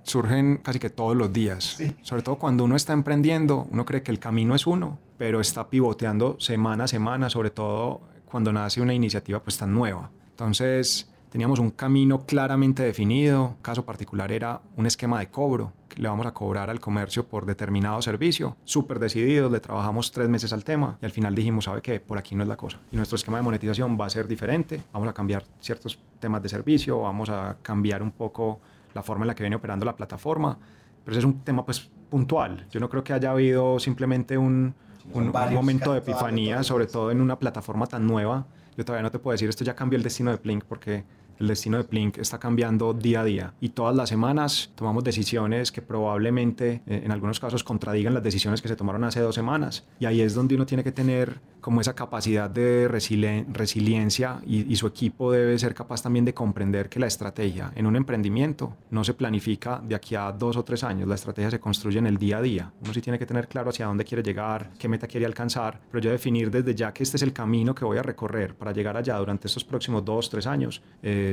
surgen 0.05 0.57
casi 0.63 0.79
que 0.79 0.89
todos 0.89 1.15
los 1.15 1.31
días. 1.35 1.77
Sobre 2.01 2.23
todo 2.23 2.37
cuando 2.37 2.65
uno 2.65 2.75
está 2.75 2.95
emprendiendo, 2.95 3.69
uno 3.71 3.85
cree 3.85 4.03
que 4.03 4.13
el 4.13 4.19
camino 4.19 4.55
es 4.55 4.67
uno, 4.67 4.99
pero 5.19 5.43
está 5.43 5.69
pivoteando 5.69 6.41
semana 6.41 6.85
a 6.85 6.89
semana, 6.89 7.29
sobre 7.29 7.51
todo 7.51 8.01
cuando 8.25 8.51
nace 8.51 8.81
una 8.81 8.95
iniciativa 8.95 9.43
pues 9.43 9.59
tan 9.59 9.75
nueva. 9.75 10.11
Entonces, 10.31 11.11
teníamos 11.31 11.59
un 11.59 11.71
camino 11.71 12.25
claramente 12.27 12.83
definido. 12.83 13.57
Caso 13.63 13.85
particular 13.85 14.33
era 14.33 14.61
un 14.77 14.87
esquema 14.87 15.19
de 15.19 15.29
cobro 15.29 15.73
que 15.89 16.01
le 16.01 16.09
vamos 16.09 16.27
a 16.27 16.33
cobrar 16.33 16.71
al 16.71 16.81
comercio 16.81 17.27
por 17.27 17.47
determinado 17.47 18.01
servicio. 18.03 18.57
Súper 18.65 18.99
decididos, 18.99 19.51
le 19.51 19.61
trabajamos 19.61 20.13
tres 20.13 20.29
meses 20.29 20.53
al 20.53 20.65
tema 20.65 20.99
y 21.01 21.05
al 21.05 21.13
final 21.13 21.35
dijimos, 21.35 21.65
¿sabe 21.65 21.83
qué? 21.83 22.01
Por 22.01 22.19
aquí 22.19 22.35
no 22.35 22.43
es 22.43 22.49
la 22.49 22.57
cosa. 22.57 22.79
Y 22.91 22.97
nuestro 22.97 23.17
esquema 23.17 23.39
de 23.39 23.43
monetización 23.45 23.99
va 24.01 24.07
a 24.07 24.11
ser 24.11 24.27
diferente. 24.29 24.83
Vamos 24.93 25.09
a 25.09 25.13
cambiar 25.13 25.45
ciertos 25.61 25.99
temas 26.19 26.43
de 26.43 26.49
servicio, 26.49 27.01
vamos 27.01 27.29
a 27.31 27.57
cambiar 27.63 28.03
un 28.03 28.13
poco 28.13 28.61
la 28.95 29.03
forma 29.03 29.25
en 29.25 29.29
la 29.29 29.35
que 29.35 29.43
viene 29.43 29.57
operando 29.57 29.85
la 29.85 29.97
plataforma. 29.97 30.59
Pero 31.05 31.13
ese 31.13 31.21
es 31.21 31.25
un 31.25 31.41
tema 31.41 31.65
pues 31.65 31.91
puntual. 32.11 32.67
Yo 32.71 32.81
no 32.81 32.89
creo 32.89 33.05
que 33.05 33.13
haya 33.13 33.31
habido 33.31 33.79
simplemente 33.79 34.39
un, 34.39 34.75
un, 35.13 35.33
momento 35.53 35.93
de 35.93 35.99
epifanía, 35.99 36.63
sobre 36.63 36.87
todo 36.87 37.11
en 37.11 37.21
una 37.21 37.39
plataforma 37.39 37.87
tan 37.87 38.07
nueva. 38.07 38.47
Yo 38.77 38.85
todavía 38.85 39.03
no 39.03 39.11
te 39.11 39.19
puedo 39.19 39.33
decir 39.33 39.49
esto 39.49 39.65
ya 39.65 39.75
cambió 39.75 39.97
el 39.97 40.03
destino 40.03 40.31
de 40.31 40.39
Plink 40.39 40.65
porque 40.65 41.05
El 41.39 41.49
destino 41.49 41.77
de 41.77 41.85
Plink 41.85 42.19
está 42.19 42.39
cambiando 42.39 42.95
día 42.95 43.21
a 43.21 43.25
día 43.25 43.55
y 43.61 43.71
todas 43.71 43.95
las 43.95 44.09
semanas 44.09 44.71
tomamos 44.75 45.05
decisiones 45.05 45.71
que 45.71 45.83
probablemente 45.83 46.83
eh, 46.87 47.03
en 47.05 47.13
algunos 47.13 47.41
casos 47.41 47.63
contradigan 47.63 48.15
las 48.15 48.23
decisiones 48.23 48.63
que 48.63 48.69
se 48.69 48.77
tomaron 48.77 49.05
hace 49.05 49.21
dos 49.21 49.35
semanas. 49.35 49.87
Y 50.01 50.07
ahí 50.07 50.21
es 50.21 50.35
donde 50.35 50.55
uno 50.55 50.67
tiene 50.67 50.83
que 50.83 50.93
tener 50.93 51.41
como 51.61 51.81
esa 51.81 51.95
capacidad 51.95 52.49
de 52.49 52.87
resiliencia 52.87 54.41
y, 54.47 54.73
y 54.73 54.77
su 54.77 54.87
equipo 54.87 55.33
debe 55.33 55.59
ser 55.59 55.75
capaz 55.75 56.01
también 56.01 56.25
de 56.25 56.33
comprender 56.33 56.89
que 56.89 57.01
la 57.01 57.09
estrategia 57.09 57.73
en 57.75 57.87
un 57.87 57.97
emprendimiento 57.97 58.77
no 58.91 59.03
se 59.03 59.15
planifica 59.15 59.83
de 59.85 59.97
aquí 59.97 60.15
a 60.15 60.31
dos 60.31 60.57
o 60.57 60.65
tres 60.65 60.85
años, 60.85 61.09
la 61.09 61.17
estrategia 61.17 61.51
se 61.51 61.59
construye 61.59 61.99
en 61.99 62.07
el 62.07 62.19
día 62.19 62.39
a 62.39 62.43
día. 62.43 62.73
Uno 62.83 62.95
sí 62.95 63.01
tiene 63.01 63.19
que 63.19 63.27
tener 63.27 63.49
claro 63.49 63.71
hacia 63.71 63.87
dónde 63.87 64.05
quiere 64.05 64.23
llegar, 64.23 64.71
qué 64.79 64.89
meta 64.89 65.09
quiere 65.09 65.27
alcanzar, 65.27 65.81
pero 65.91 66.01
yo 66.03 66.11
definir 66.11 66.53
desde 66.53 66.73
ya 66.75 66.93
que 66.93 67.03
este 67.03 67.17
es 67.17 67.23
el 67.25 67.33
camino 67.33 67.75
que 67.75 67.85
voy 67.85 67.99
a 67.99 68.03
recorrer 68.03 68.55
para 68.55 68.73
llegar 68.73 68.97
allá 68.97 69.17
durante 69.19 69.49
estos 69.49 69.65
próximos 69.65 70.05
dos, 70.05 70.31
tres 70.31 70.47
años 70.47 70.83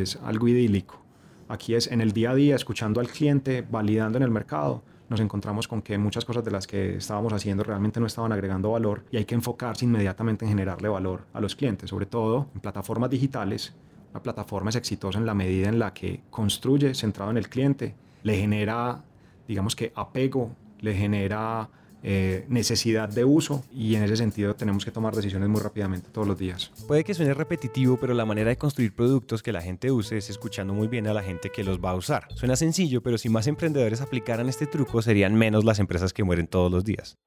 es 0.01 0.17
algo 0.23 0.47
idílico. 0.47 1.01
Aquí 1.47 1.75
es 1.75 1.88
en 1.88 2.01
el 2.01 2.13
día 2.13 2.31
a 2.31 2.35
día, 2.35 2.55
escuchando 2.55 3.00
al 3.00 3.07
cliente, 3.07 3.65
validando 3.69 4.17
en 4.17 4.23
el 4.23 4.31
mercado, 4.31 4.83
nos 5.09 5.19
encontramos 5.19 5.67
con 5.67 5.81
que 5.81 5.97
muchas 5.97 6.25
cosas 6.25 6.43
de 6.43 6.51
las 6.51 6.65
que 6.65 6.95
estábamos 6.95 7.33
haciendo 7.33 7.63
realmente 7.63 8.00
no 8.00 8.07
estaban 8.07 8.31
agregando 8.31 8.71
valor 8.71 9.05
y 9.12 9.17
hay 9.17 9.25
que 9.25 9.35
enfocarse 9.35 9.85
inmediatamente 9.85 10.45
en 10.45 10.50
generarle 10.50 10.89
valor 10.89 11.27
a 11.33 11.39
los 11.39 11.55
clientes, 11.55 11.89
sobre 11.89 12.05
todo 12.05 12.47
en 12.55 12.62
plataformas 12.62 13.09
digitales. 13.09 13.73
Una 14.12 14.23
plataforma 14.23 14.69
es 14.69 14.75
exitosa 14.75 15.19
en 15.19 15.25
la 15.25 15.33
medida 15.33 15.69
en 15.69 15.77
la 15.77 15.93
que 15.93 16.21
construye 16.29 16.95
centrado 16.95 17.31
en 17.31 17.38
el 17.38 17.50
cliente, 17.50 17.95
le 18.23 18.38
genera, 18.38 19.03
digamos 19.47 19.75
que, 19.75 19.91
apego, 19.95 20.55
le 20.79 20.95
genera 20.95 21.69
eh, 22.03 22.45
necesidad 22.50 23.07
de 23.07 23.24
uso 23.24 23.63
y 23.72 23.95
en 23.95 24.03
ese 24.03 24.17
sentido 24.17 24.55
tenemos 24.55 24.83
que 24.83 24.91
tomar 24.91 25.15
decisiones 25.15 25.48
muy 25.48 25.62
rápidamente 25.62 26.10
todos 26.12 26.27
los 26.27 26.38
días. 26.38 26.72
Puede 26.88 27.03
que 27.03 27.13
suene 27.13 27.33
repetitivo, 27.33 27.98
pero 27.98 28.13
la 28.13 28.25
manera 28.25 28.50
de 28.50 28.57
construir 28.57 28.93
productos 28.93 29.41
que 29.41 29.53
la 29.53 29.62
gente 29.62 29.89
use 29.89 30.17
es 30.17 30.29
escuchando 30.29 30.74
muy 30.74 30.88
bien 30.88 31.07
a 31.07 31.13
la 31.13 31.24
gente 31.24 31.50
que 31.50 31.63
los 31.63 31.79
va 31.79 31.91
a 31.91 31.95
usar. 31.95 32.27
Suena 32.36 32.55
sencillo, 32.57 33.01
pero 33.01 33.17
si 33.17 33.29
más 33.29 33.48
emprendedores 33.48 34.01
aplicaran 34.01 34.50
este 34.50 34.67
truco 34.67 35.01
serían 35.01 35.36
menos 35.36 35.63
las 35.63 35.79
empresas 35.79 36.12
que 36.12 36.24
mueren 36.24 36.48
todos 36.48 36.72
los 36.72 36.83
días. 36.83 37.17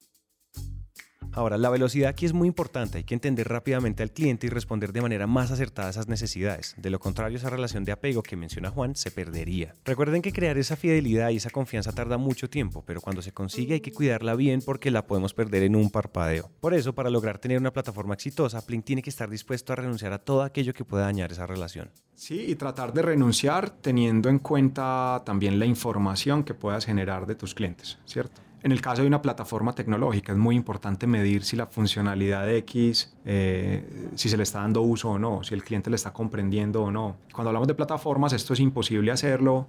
Ahora, 1.36 1.58
la 1.58 1.68
velocidad 1.68 2.08
aquí 2.08 2.24
es 2.24 2.32
muy 2.32 2.48
importante, 2.48 2.96
hay 2.96 3.04
que 3.04 3.12
entender 3.12 3.46
rápidamente 3.46 4.02
al 4.02 4.10
cliente 4.10 4.46
y 4.46 4.50
responder 4.50 4.94
de 4.94 5.02
manera 5.02 5.26
más 5.26 5.50
acertada 5.50 5.88
a 5.88 5.90
esas 5.90 6.08
necesidades. 6.08 6.74
De 6.78 6.88
lo 6.88 6.98
contrario, 6.98 7.36
esa 7.36 7.50
relación 7.50 7.84
de 7.84 7.92
apego 7.92 8.22
que 8.22 8.36
menciona 8.36 8.70
Juan 8.70 8.96
se 8.96 9.10
perdería. 9.10 9.74
Recuerden 9.84 10.22
que 10.22 10.32
crear 10.32 10.56
esa 10.56 10.76
fidelidad 10.76 11.28
y 11.28 11.36
esa 11.36 11.50
confianza 11.50 11.92
tarda 11.92 12.16
mucho 12.16 12.48
tiempo, 12.48 12.82
pero 12.86 13.02
cuando 13.02 13.20
se 13.20 13.32
consigue 13.32 13.74
hay 13.74 13.80
que 13.80 13.92
cuidarla 13.92 14.34
bien 14.34 14.62
porque 14.64 14.90
la 14.90 15.06
podemos 15.06 15.34
perder 15.34 15.64
en 15.64 15.76
un 15.76 15.90
parpadeo. 15.90 16.50
Por 16.58 16.72
eso, 16.72 16.94
para 16.94 17.10
lograr 17.10 17.38
tener 17.38 17.58
una 17.58 17.70
plataforma 17.70 18.14
exitosa, 18.14 18.64
Plink 18.64 18.86
tiene 18.86 19.02
que 19.02 19.10
estar 19.10 19.28
dispuesto 19.28 19.74
a 19.74 19.76
renunciar 19.76 20.14
a 20.14 20.18
todo 20.18 20.42
aquello 20.42 20.72
que 20.72 20.86
pueda 20.86 21.04
dañar 21.04 21.32
esa 21.32 21.44
relación. 21.44 21.90
Sí, 22.14 22.46
y 22.48 22.54
tratar 22.54 22.94
de 22.94 23.02
renunciar 23.02 23.68
teniendo 23.68 24.30
en 24.30 24.38
cuenta 24.38 25.22
también 25.26 25.58
la 25.58 25.66
información 25.66 26.44
que 26.44 26.54
puedas 26.54 26.86
generar 26.86 27.26
de 27.26 27.34
tus 27.34 27.54
clientes, 27.54 27.98
¿cierto? 28.06 28.40
En 28.66 28.72
el 28.72 28.80
caso 28.80 29.02
de 29.02 29.06
una 29.06 29.22
plataforma 29.22 29.76
tecnológica 29.76 30.32
es 30.32 30.38
muy 30.38 30.56
importante 30.56 31.06
medir 31.06 31.44
si 31.44 31.54
la 31.54 31.68
funcionalidad 31.68 32.44
de 32.44 32.56
X, 32.56 33.14
eh, 33.24 34.10
si 34.16 34.28
se 34.28 34.36
le 34.36 34.42
está 34.42 34.58
dando 34.60 34.82
uso 34.82 35.10
o 35.10 35.20
no, 35.20 35.44
si 35.44 35.54
el 35.54 35.62
cliente 35.62 35.88
le 35.88 35.94
está 35.94 36.12
comprendiendo 36.12 36.82
o 36.82 36.90
no. 36.90 37.14
Cuando 37.32 37.50
hablamos 37.50 37.68
de 37.68 37.76
plataformas, 37.76 38.32
esto 38.32 38.54
es 38.54 38.58
imposible 38.58 39.12
hacerlo 39.12 39.68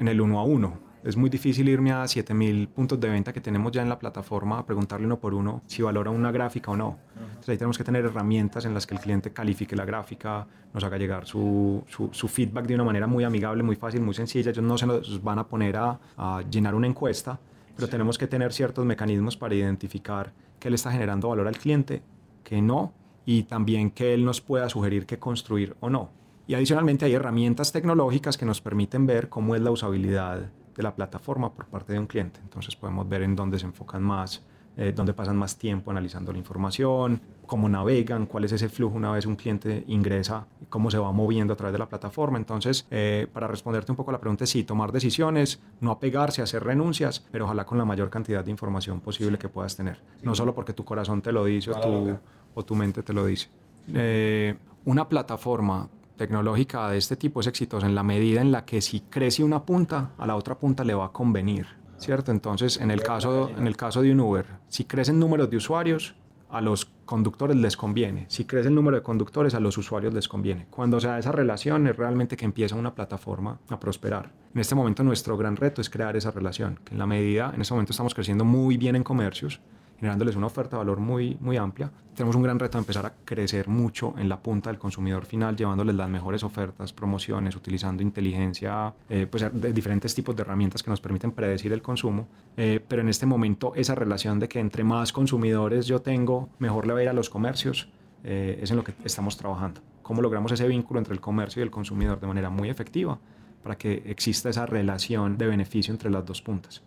en 0.00 0.08
el 0.08 0.20
uno 0.20 0.40
a 0.40 0.42
uno. 0.42 0.80
Es 1.04 1.16
muy 1.16 1.30
difícil 1.30 1.68
irme 1.68 1.92
a 1.92 2.08
7000 2.08 2.66
puntos 2.66 2.98
de 2.98 3.08
venta 3.08 3.32
que 3.32 3.40
tenemos 3.40 3.70
ya 3.70 3.82
en 3.82 3.88
la 3.88 4.00
plataforma 4.00 4.58
a 4.58 4.66
preguntarle 4.66 5.06
uno 5.06 5.20
por 5.20 5.32
uno 5.32 5.62
si 5.68 5.82
valora 5.82 6.10
una 6.10 6.32
gráfica 6.32 6.72
o 6.72 6.76
no. 6.76 6.98
Entonces 7.16 7.50
ahí 7.50 7.56
tenemos 7.56 7.78
que 7.78 7.84
tener 7.84 8.04
herramientas 8.04 8.64
en 8.64 8.74
las 8.74 8.84
que 8.84 8.96
el 8.96 9.00
cliente 9.00 9.32
califique 9.32 9.76
la 9.76 9.84
gráfica, 9.84 10.44
nos 10.72 10.82
haga 10.82 10.98
llegar 10.98 11.24
su, 11.24 11.84
su, 11.88 12.26
feedback 12.26 12.66
de 12.66 12.74
una 12.74 12.82
manera 12.82 13.06
muy 13.06 13.22
amigable, 13.22 13.62
muy 13.62 13.76
fácil, 13.76 14.00
muy 14.00 14.14
sencilla. 14.14 14.50
Ellos 14.50 14.64
no 14.64 14.76
se 14.76 14.88
nos 14.88 15.22
van 15.22 15.38
a 15.38 15.46
poner 15.46 15.76
a, 15.76 16.00
a 16.16 16.42
llenar 16.50 16.74
una 16.74 16.88
encuesta, 16.88 17.38
pero 17.76 17.88
tenemos 17.88 18.18
que 18.18 18.26
tener 18.26 18.52
ciertos 18.52 18.84
mecanismos 18.84 19.36
para 19.36 19.54
identificar 19.54 20.32
que 20.58 20.68
él 20.68 20.74
está 20.74 20.90
generando 20.92 21.28
valor 21.28 21.48
al 21.48 21.58
cliente, 21.58 22.02
que 22.42 22.62
no, 22.62 22.92
y 23.26 23.44
también 23.44 23.90
que 23.90 24.14
él 24.14 24.24
nos 24.24 24.40
pueda 24.40 24.68
sugerir 24.68 25.06
qué 25.06 25.18
construir 25.18 25.76
o 25.80 25.90
no. 25.90 26.10
Y 26.46 26.54
adicionalmente 26.54 27.06
hay 27.06 27.14
herramientas 27.14 27.72
tecnológicas 27.72 28.36
que 28.36 28.44
nos 28.44 28.60
permiten 28.60 29.06
ver 29.06 29.28
cómo 29.28 29.54
es 29.54 29.62
la 29.62 29.70
usabilidad 29.70 30.50
de 30.76 30.82
la 30.82 30.94
plataforma 30.94 31.54
por 31.54 31.66
parte 31.66 31.92
de 31.92 31.98
un 31.98 32.06
cliente. 32.06 32.40
Entonces 32.42 32.76
podemos 32.76 33.08
ver 33.08 33.22
en 33.22 33.34
dónde 33.34 33.58
se 33.58 33.66
enfocan 33.66 34.02
más, 34.02 34.44
eh, 34.76 34.92
dónde 34.94 35.14
pasan 35.14 35.36
más 35.36 35.56
tiempo 35.56 35.90
analizando 35.90 36.32
la 36.32 36.38
información, 36.38 37.20
cómo 37.46 37.68
navegan, 37.68 38.26
cuál 38.26 38.44
es 38.44 38.52
ese 38.52 38.68
flujo 38.68 38.96
una 38.96 39.12
vez 39.12 39.26
un 39.26 39.36
cliente 39.36 39.84
ingresa, 39.86 40.46
cómo 40.68 40.90
se 40.90 40.98
va 40.98 41.12
moviendo 41.12 41.52
a 41.54 41.56
través 41.56 41.72
de 41.72 41.78
la 41.78 41.88
plataforma. 41.88 42.38
Entonces, 42.38 42.86
eh, 42.90 43.26
para 43.32 43.46
responderte 43.46 43.92
un 43.92 43.96
poco 43.96 44.10
a 44.10 44.14
la 44.14 44.20
pregunta, 44.20 44.46
sí, 44.46 44.64
tomar 44.64 44.92
decisiones, 44.92 45.60
no 45.80 45.90
apegarse, 45.90 46.40
a 46.40 46.44
hacer 46.44 46.64
renuncias, 46.64 47.24
pero 47.30 47.44
ojalá 47.44 47.64
con 47.64 47.78
la 47.78 47.84
mayor 47.84 48.10
cantidad 48.10 48.44
de 48.44 48.50
información 48.50 49.00
posible 49.00 49.38
que 49.38 49.48
puedas 49.48 49.76
tener. 49.76 50.00
No 50.22 50.34
solo 50.34 50.54
porque 50.54 50.72
tu 50.72 50.84
corazón 50.84 51.22
te 51.22 51.32
lo 51.32 51.44
dice 51.44 51.70
o, 51.70 51.80
tu, 51.80 52.18
o 52.54 52.64
tu 52.64 52.74
mente 52.74 53.02
te 53.02 53.12
lo 53.12 53.24
dice. 53.26 53.48
Eh, 53.92 54.56
una 54.86 55.08
plataforma 55.08 55.88
tecnológica 56.16 56.88
de 56.90 56.98
este 56.98 57.16
tipo 57.16 57.40
es 57.40 57.46
exitosa 57.46 57.86
en 57.86 57.94
la 57.94 58.02
medida 58.02 58.40
en 58.40 58.52
la 58.52 58.64
que 58.64 58.80
si 58.80 59.00
crece 59.00 59.42
una 59.42 59.64
punta, 59.64 60.12
a 60.18 60.26
la 60.26 60.36
otra 60.36 60.58
punta 60.58 60.84
le 60.84 60.94
va 60.94 61.06
a 61.06 61.12
convenir. 61.12 61.66
¿Cierto? 62.04 62.30
Entonces, 62.30 62.80
en 62.80 62.90
el, 62.90 63.02
caso, 63.02 63.50
en 63.56 63.66
el 63.66 63.76
caso 63.76 64.02
de 64.02 64.12
un 64.12 64.20
Uber, 64.20 64.46
si 64.68 64.84
crecen 64.84 65.18
números 65.18 65.50
de 65.50 65.56
usuarios, 65.56 66.14
a 66.54 66.60
los 66.60 66.84
conductores 67.04 67.56
les 67.56 67.76
conviene. 67.76 68.26
Si 68.28 68.44
crece 68.44 68.68
el 68.68 68.76
número 68.76 68.96
de 68.96 69.02
conductores, 69.02 69.54
a 69.54 69.60
los 69.60 69.76
usuarios 69.76 70.14
les 70.14 70.28
conviene. 70.28 70.66
Cuando 70.70 71.00
se 71.00 71.08
da 71.08 71.18
esa 71.18 71.32
relación 71.32 71.88
es 71.88 71.96
realmente 71.96 72.36
que 72.36 72.44
empieza 72.44 72.76
una 72.76 72.94
plataforma 72.94 73.58
a 73.68 73.80
prosperar. 73.80 74.30
En 74.54 74.60
este 74.60 74.76
momento 74.76 75.02
nuestro 75.02 75.36
gran 75.36 75.56
reto 75.56 75.80
es 75.80 75.90
crear 75.90 76.16
esa 76.16 76.30
relación, 76.30 76.78
que 76.84 76.92
en 76.92 77.00
la 77.00 77.06
medida, 77.06 77.50
en 77.52 77.60
este 77.60 77.74
momento 77.74 77.90
estamos 77.90 78.14
creciendo 78.14 78.44
muy 78.44 78.76
bien 78.76 78.94
en 78.94 79.02
comercios, 79.02 79.60
generándoles 79.98 80.36
una 80.36 80.46
oferta 80.46 80.76
de 80.76 80.78
valor 80.78 81.00
muy, 81.00 81.36
muy 81.40 81.56
amplia. 81.56 81.90
Tenemos 82.14 82.36
un 82.36 82.42
gran 82.42 82.58
reto 82.58 82.78
de 82.78 82.82
empezar 82.82 83.06
a 83.06 83.12
crecer 83.24 83.68
mucho 83.68 84.14
en 84.18 84.28
la 84.28 84.40
punta 84.40 84.70
del 84.70 84.78
consumidor 84.78 85.24
final, 85.24 85.56
llevándoles 85.56 85.94
las 85.94 86.08
mejores 86.08 86.44
ofertas, 86.44 86.92
promociones, 86.92 87.56
utilizando 87.56 88.02
inteligencia, 88.02 88.94
eh, 89.08 89.26
pues 89.28 89.44
de 89.52 89.72
diferentes 89.72 90.14
tipos 90.14 90.36
de 90.36 90.42
herramientas 90.42 90.82
que 90.82 90.90
nos 90.90 91.00
permiten 91.00 91.32
predecir 91.32 91.72
el 91.72 91.82
consumo. 91.82 92.28
Eh, 92.56 92.80
pero 92.86 93.02
en 93.02 93.08
este 93.08 93.26
momento 93.26 93.72
esa 93.74 93.94
relación 93.94 94.38
de 94.38 94.48
que 94.48 94.60
entre 94.60 94.84
más 94.84 95.12
consumidores 95.12 95.86
yo 95.86 96.00
tengo, 96.00 96.50
mejor 96.58 96.86
le 96.86 96.92
va 96.92 97.00
a 97.00 97.02
ir 97.02 97.08
a 97.08 97.12
los 97.12 97.30
comercios, 97.30 97.88
eh, 98.22 98.58
es 98.62 98.70
en 98.70 98.76
lo 98.76 98.84
que 98.84 98.94
estamos 99.04 99.36
trabajando. 99.36 99.80
¿Cómo 100.02 100.22
logramos 100.22 100.52
ese 100.52 100.68
vínculo 100.68 100.98
entre 100.98 101.14
el 101.14 101.20
comercio 101.20 101.60
y 101.60 101.64
el 101.64 101.70
consumidor 101.70 102.20
de 102.20 102.26
manera 102.26 102.50
muy 102.50 102.68
efectiva 102.68 103.18
para 103.62 103.76
que 103.76 104.02
exista 104.06 104.50
esa 104.50 104.66
relación 104.66 105.36
de 105.36 105.46
beneficio 105.46 105.92
entre 105.92 106.10
las 106.10 106.24
dos 106.24 106.42
puntas? 106.42 106.82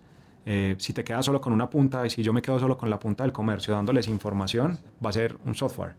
Eh, 0.49 0.75
si 0.79 0.93
te 0.93 1.03
quedas 1.03 1.25
solo 1.25 1.41
con 1.41 1.51
una 1.51 1.69
punta 1.69 2.05
y 2.05 2.09
si 2.09 2.23
yo 2.23 2.31
me 2.31 2.41
quedo 2.41 2.57
solo 2.57 2.77
con 2.77 2.89
la 2.89 2.97
punta 2.97 3.25
del 3.25 3.33
comercio 3.33 3.73
dándoles 3.73 4.07
información, 4.07 4.79
va 5.05 5.09
a 5.09 5.13
ser 5.13 5.35
un 5.43 5.55
software, 5.55 5.95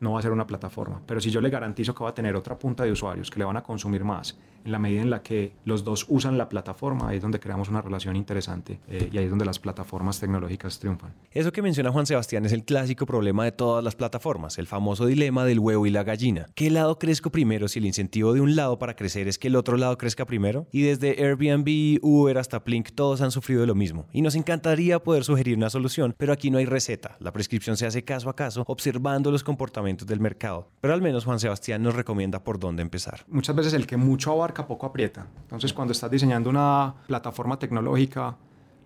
no 0.00 0.12
va 0.12 0.18
a 0.18 0.22
ser 0.22 0.32
una 0.32 0.46
plataforma. 0.46 1.00
Pero 1.06 1.20
si 1.20 1.30
yo 1.30 1.40
le 1.40 1.50
garantizo 1.50 1.94
que 1.94 2.04
va 2.04 2.10
a 2.10 2.14
tener 2.14 2.36
otra 2.36 2.58
punta 2.58 2.84
de 2.84 2.92
usuarios 2.92 3.30
que 3.30 3.38
le 3.38 3.44
van 3.44 3.56
a 3.56 3.62
consumir 3.62 4.04
más 4.04 4.38
en 4.64 4.72
la 4.72 4.78
medida 4.78 5.02
en 5.02 5.10
la 5.10 5.22
que 5.22 5.52
los 5.66 5.84
dos 5.84 6.06
usan 6.08 6.38
la 6.38 6.48
plataforma, 6.48 7.08
ahí 7.08 7.16
es 7.16 7.22
donde 7.22 7.38
creamos 7.38 7.68
una 7.68 7.82
relación 7.82 8.16
interesante 8.16 8.80
eh, 8.88 9.10
y 9.12 9.18
ahí 9.18 9.24
es 9.24 9.30
donde 9.30 9.44
las 9.44 9.58
plataformas 9.58 10.20
tecnológicas 10.20 10.78
triunfan. 10.78 11.12
Eso 11.30 11.52
que 11.52 11.60
menciona 11.60 11.92
Juan 11.92 12.06
Sebastián 12.06 12.46
es 12.46 12.52
el 12.52 12.64
clásico 12.64 13.04
problema 13.04 13.44
de 13.44 13.52
todas 13.52 13.84
las 13.84 13.94
plataformas, 13.94 14.56
el 14.58 14.66
famoso 14.66 15.04
dilema 15.04 15.44
del 15.44 15.58
huevo 15.58 15.86
y 15.86 15.90
la 15.90 16.02
gallina. 16.02 16.46
¿Qué 16.54 16.70
lado 16.70 16.98
crezco 16.98 17.30
primero 17.30 17.68
si 17.68 17.78
el 17.78 17.84
incentivo 17.84 18.32
de 18.32 18.40
un 18.40 18.56
lado 18.56 18.78
para 18.78 18.96
crecer 18.96 19.28
es 19.28 19.38
que 19.38 19.48
el 19.48 19.56
otro 19.56 19.76
lado 19.76 19.98
crezca 19.98 20.24
primero? 20.24 20.66
Y 20.72 20.82
desde 20.82 21.22
Airbnb, 21.22 21.98
Uber 22.02 22.38
hasta 22.38 22.64
Plink 22.64 22.92
todos 22.94 23.20
han 23.20 23.30
sufrido 23.30 23.60
de 23.60 23.66
lo 23.66 23.74
mismo. 23.74 24.06
Y 24.12 24.22
nos 24.22 24.34
encantaría 24.34 24.98
poder 24.98 25.24
sugerir 25.24 25.58
una 25.58 25.68
solución, 25.68 26.14
pero 26.16 26.32
aquí 26.32 26.50
no 26.50 26.56
hay 26.56 26.64
receta. 26.64 27.16
La 27.20 27.32
prescripción 27.32 27.76
se 27.76 27.86
hace 27.86 28.02
caso 28.02 28.30
a 28.30 28.36
caso 28.36 28.64
observando 28.66 29.30
los 29.30 29.44
comportamientos 29.44 29.83
del 29.84 30.20
mercado. 30.20 30.68
Pero 30.80 30.94
al 30.94 31.02
menos 31.02 31.24
Juan 31.24 31.38
Sebastián 31.38 31.82
nos 31.82 31.94
recomienda 31.94 32.42
por 32.42 32.58
dónde 32.58 32.82
empezar. 32.82 33.24
Muchas 33.28 33.54
veces 33.54 33.74
el 33.74 33.86
que 33.86 33.96
mucho 33.96 34.32
abarca 34.32 34.66
poco 34.66 34.86
aprieta. 34.86 35.26
Entonces, 35.42 35.72
cuando 35.72 35.92
estás 35.92 36.10
diseñando 36.10 36.50
una 36.50 36.94
plataforma 37.06 37.58
tecnológica, 37.58 38.36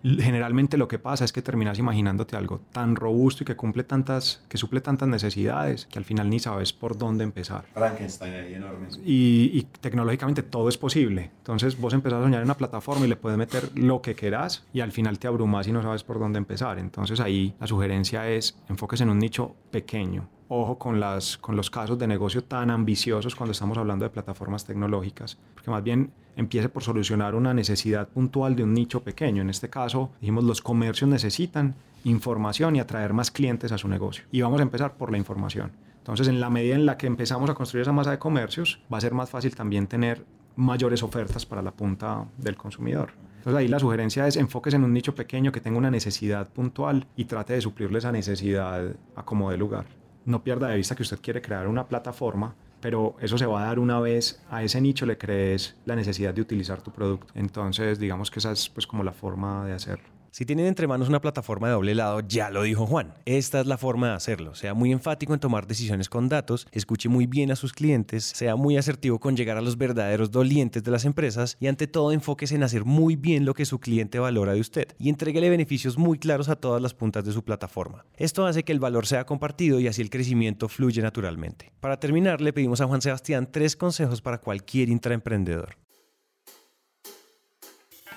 generalmente 0.03 0.77
lo 0.77 0.87
que 0.87 0.99
pasa 0.99 1.25
es 1.25 1.33
que 1.33 1.41
terminas 1.41 1.77
imaginándote 1.79 2.35
algo 2.35 2.61
tan 2.71 2.95
robusto 2.95 3.43
y 3.43 3.45
que 3.45 3.55
cumple 3.55 3.83
tantas, 3.83 4.43
que 4.47 4.57
suple 4.57 4.81
tantas 4.81 5.07
necesidades 5.07 5.85
que 5.85 5.99
al 5.99 6.05
final 6.05 6.29
ni 6.29 6.39
sabes 6.39 6.73
por 6.73 6.97
dónde 6.97 7.23
empezar. 7.23 7.65
Frankenstein 7.73 8.33
ahí 8.33 8.53
enorme. 8.53 8.87
Y, 9.05 9.51
y, 9.53 9.67
tecnológicamente 9.81 10.43
todo 10.43 10.69
es 10.69 10.77
posible. 10.77 11.31
Entonces 11.39 11.79
vos 11.79 11.93
empezás 11.93 12.19
a 12.19 12.23
soñar 12.23 12.41
en 12.41 12.45
una 12.45 12.57
plataforma 12.57 13.05
y 13.05 13.09
le 13.09 13.15
puedes 13.15 13.37
meter 13.37 13.71
lo 13.75 14.01
que 14.01 14.15
quieras 14.15 14.65
y 14.73 14.81
al 14.81 14.91
final 14.91 15.19
te 15.19 15.27
abrumas 15.27 15.67
y 15.67 15.71
no 15.71 15.81
sabes 15.81 16.03
por 16.03 16.19
dónde 16.19 16.37
empezar. 16.37 16.79
Entonces 16.79 17.19
ahí 17.19 17.55
la 17.59 17.67
sugerencia 17.67 18.29
es 18.29 18.57
enfoques 18.69 19.01
en 19.01 19.09
un 19.09 19.19
nicho 19.19 19.55
pequeño 19.71 20.29
ojo 20.49 20.77
con, 20.77 20.99
los 20.99 21.69
casos 21.69 21.97
de 21.97 22.07
negocio 22.07 22.43
tan 22.43 22.71
ambiciosos 22.71 23.35
cuando 23.35 23.51
estamos 23.51 23.77
hablando 23.77 24.03
de 24.03 24.09
plataformas 24.09 24.65
tecnológicas, 24.65 25.37
porque 25.53 25.71
más 25.71 25.83
bien 25.83 26.11
empiece 26.35 26.67
por 26.67 26.83
solucionar 26.83 27.35
una 27.35 27.53
necesidad 27.53 28.09
puntual 28.09 28.55
de 28.55 28.63
un 28.63 28.73
nicho 28.73 29.03
pequeño. 29.03 29.41
En 29.41 29.49
este 29.49 29.69
caso, 29.69 30.09
dijimos, 30.19 30.43
los 30.43 30.61
comercios 30.61 31.09
necesitan 31.09 31.75
información 32.03 32.75
y 32.75 32.79
atraer 32.79 33.13
más 33.13 33.29
clientes 33.29 33.71
a 33.71 33.77
su 33.77 33.87
negocio. 33.87 34.25
Y 34.31 34.41
vamos 34.41 34.59
a 34.59 34.63
empezar 34.63 34.95
por 34.95 35.11
la 35.11 35.17
información. 35.17 35.71
Entonces, 35.99 36.27
en 36.27 36.39
la 36.39 36.49
medida 36.49 36.75
en 36.75 36.85
la 36.85 36.97
que 36.97 37.07
empezamos 37.07 37.49
a 37.49 37.53
construir 37.53 37.83
esa 37.83 37.91
masa 37.91 38.11
de 38.11 38.19
comercios, 38.19 38.81
va 38.91 38.97
a 38.97 39.01
ser 39.01 39.13
más 39.13 39.29
fácil 39.29 39.55
también 39.55 39.85
tener 39.85 40.25
mayores 40.55 41.03
ofertas 41.03 41.45
para 41.45 41.61
la 41.61 41.71
punta 41.71 42.25
del 42.37 42.57
consumidor. 42.57 43.11
Entonces 43.37 43.57
ahí 43.57 43.67
la 43.69 43.79
sugerencia 43.79 44.27
es 44.27 44.35
enfóquese 44.35 44.75
en 44.75 44.83
un 44.83 44.91
nicho 44.91 45.15
pequeño 45.15 45.53
que 45.53 45.61
tenga 45.61 45.77
una 45.77 45.89
necesidad 45.89 46.49
puntual 46.49 47.07
y 47.15 47.23
trate 47.23 47.53
de 47.53 47.61
suplirle 47.61 47.99
esa 47.99 48.11
necesidad 48.11 48.95
a 49.15 49.23
como 49.23 49.49
de 49.49 49.57
lugar. 49.57 49.98
No 50.29 50.43
pierda 50.43 50.67
de 50.67 50.75
vista 50.75 50.95
que 50.95 51.01
usted 51.01 51.17
quiere 51.23 51.41
crear 51.41 51.67
una 51.67 51.87
plataforma, 51.87 52.53
pero 52.81 53.15
eso 53.19 53.35
se 53.39 53.47
va 53.47 53.63
a 53.63 53.65
dar 53.65 53.79
una 53.79 53.99
vez 53.99 54.39
a 54.51 54.61
ese 54.61 54.79
nicho 54.79 55.07
le 55.07 55.17
crees 55.17 55.75
la 55.85 55.95
necesidad 55.95 56.35
de 56.35 56.41
utilizar 56.41 56.83
tu 56.83 56.91
producto. 56.91 57.33
Entonces 57.33 57.97
digamos 57.97 58.29
que 58.29 58.37
esa 58.37 58.51
es 58.51 58.69
pues 58.69 58.85
como 58.85 59.03
la 59.03 59.11
forma 59.11 59.65
de 59.65 59.73
hacerlo. 59.73 60.18
Si 60.31 60.45
tienen 60.45 60.67
entre 60.67 60.87
manos 60.87 61.09
una 61.09 61.21
plataforma 61.21 61.67
de 61.67 61.73
doble 61.73 61.95
lado, 61.95 62.21
ya 62.21 62.49
lo 62.49 62.63
dijo 62.63 62.85
Juan. 62.85 63.13
Esta 63.25 63.61
es 63.61 63.65
la 63.65 63.77
forma 63.77 64.09
de 64.09 64.13
hacerlo. 64.13 64.53
Sea 64.53 64.73
muy 64.73 64.91
enfático 64.91 65.33
en 65.33 65.39
tomar 65.39 65.65
decisiones 65.65 66.07
con 66.07 66.29
datos, 66.29 66.67
escuche 66.71 67.09
muy 67.09 67.25
bien 67.25 67.51
a 67.51 67.55
sus 67.55 67.73
clientes, 67.73 68.25
sea 68.25 68.55
muy 68.55 68.77
asertivo 68.77 69.19
con 69.19 69.35
llegar 69.35 69.57
a 69.57 69.61
los 69.61 69.77
verdaderos 69.77 70.31
dolientes 70.31 70.83
de 70.83 70.91
las 70.91 71.05
empresas 71.05 71.57
y 71.59 71.67
ante 71.67 71.87
todo 71.87 72.11
enfóquese 72.11 72.55
en 72.55 72.63
hacer 72.63 72.85
muy 72.85 73.15
bien 73.15 73.45
lo 73.45 73.53
que 73.53 73.65
su 73.65 73.79
cliente 73.79 74.19
valora 74.19 74.53
de 74.53 74.59
usted 74.59 74.87
y 74.99 75.09
entreguele 75.09 75.49
beneficios 75.49 75.97
muy 75.97 76.19
claros 76.19 76.49
a 76.49 76.55
todas 76.55 76.81
las 76.81 76.93
puntas 76.93 77.25
de 77.25 77.31
su 77.31 77.43
plataforma. 77.43 78.05
Esto 78.15 78.45
hace 78.45 78.63
que 78.63 78.71
el 78.71 78.79
valor 78.79 79.07
sea 79.07 79.25
compartido 79.25 79.79
y 79.79 79.87
así 79.87 80.01
el 80.01 80.09
crecimiento 80.09 80.69
fluye 80.69 81.01
naturalmente. 81.01 81.71
Para 81.79 81.99
terminar, 81.99 82.41
le 82.41 82.53
pedimos 82.53 82.81
a 82.81 82.87
Juan 82.87 83.01
Sebastián 83.01 83.49
tres 83.51 83.75
consejos 83.75 84.21
para 84.21 84.39
cualquier 84.39 84.89
intraemprendedor. 84.89 85.75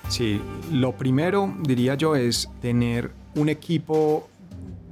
Sí, 0.09 0.41
lo 0.71 0.95
primero 0.95 1.53
diría 1.61 1.95
yo 1.95 2.15
es 2.15 2.49
tener 2.61 3.11
un 3.35 3.49
equipo, 3.49 4.29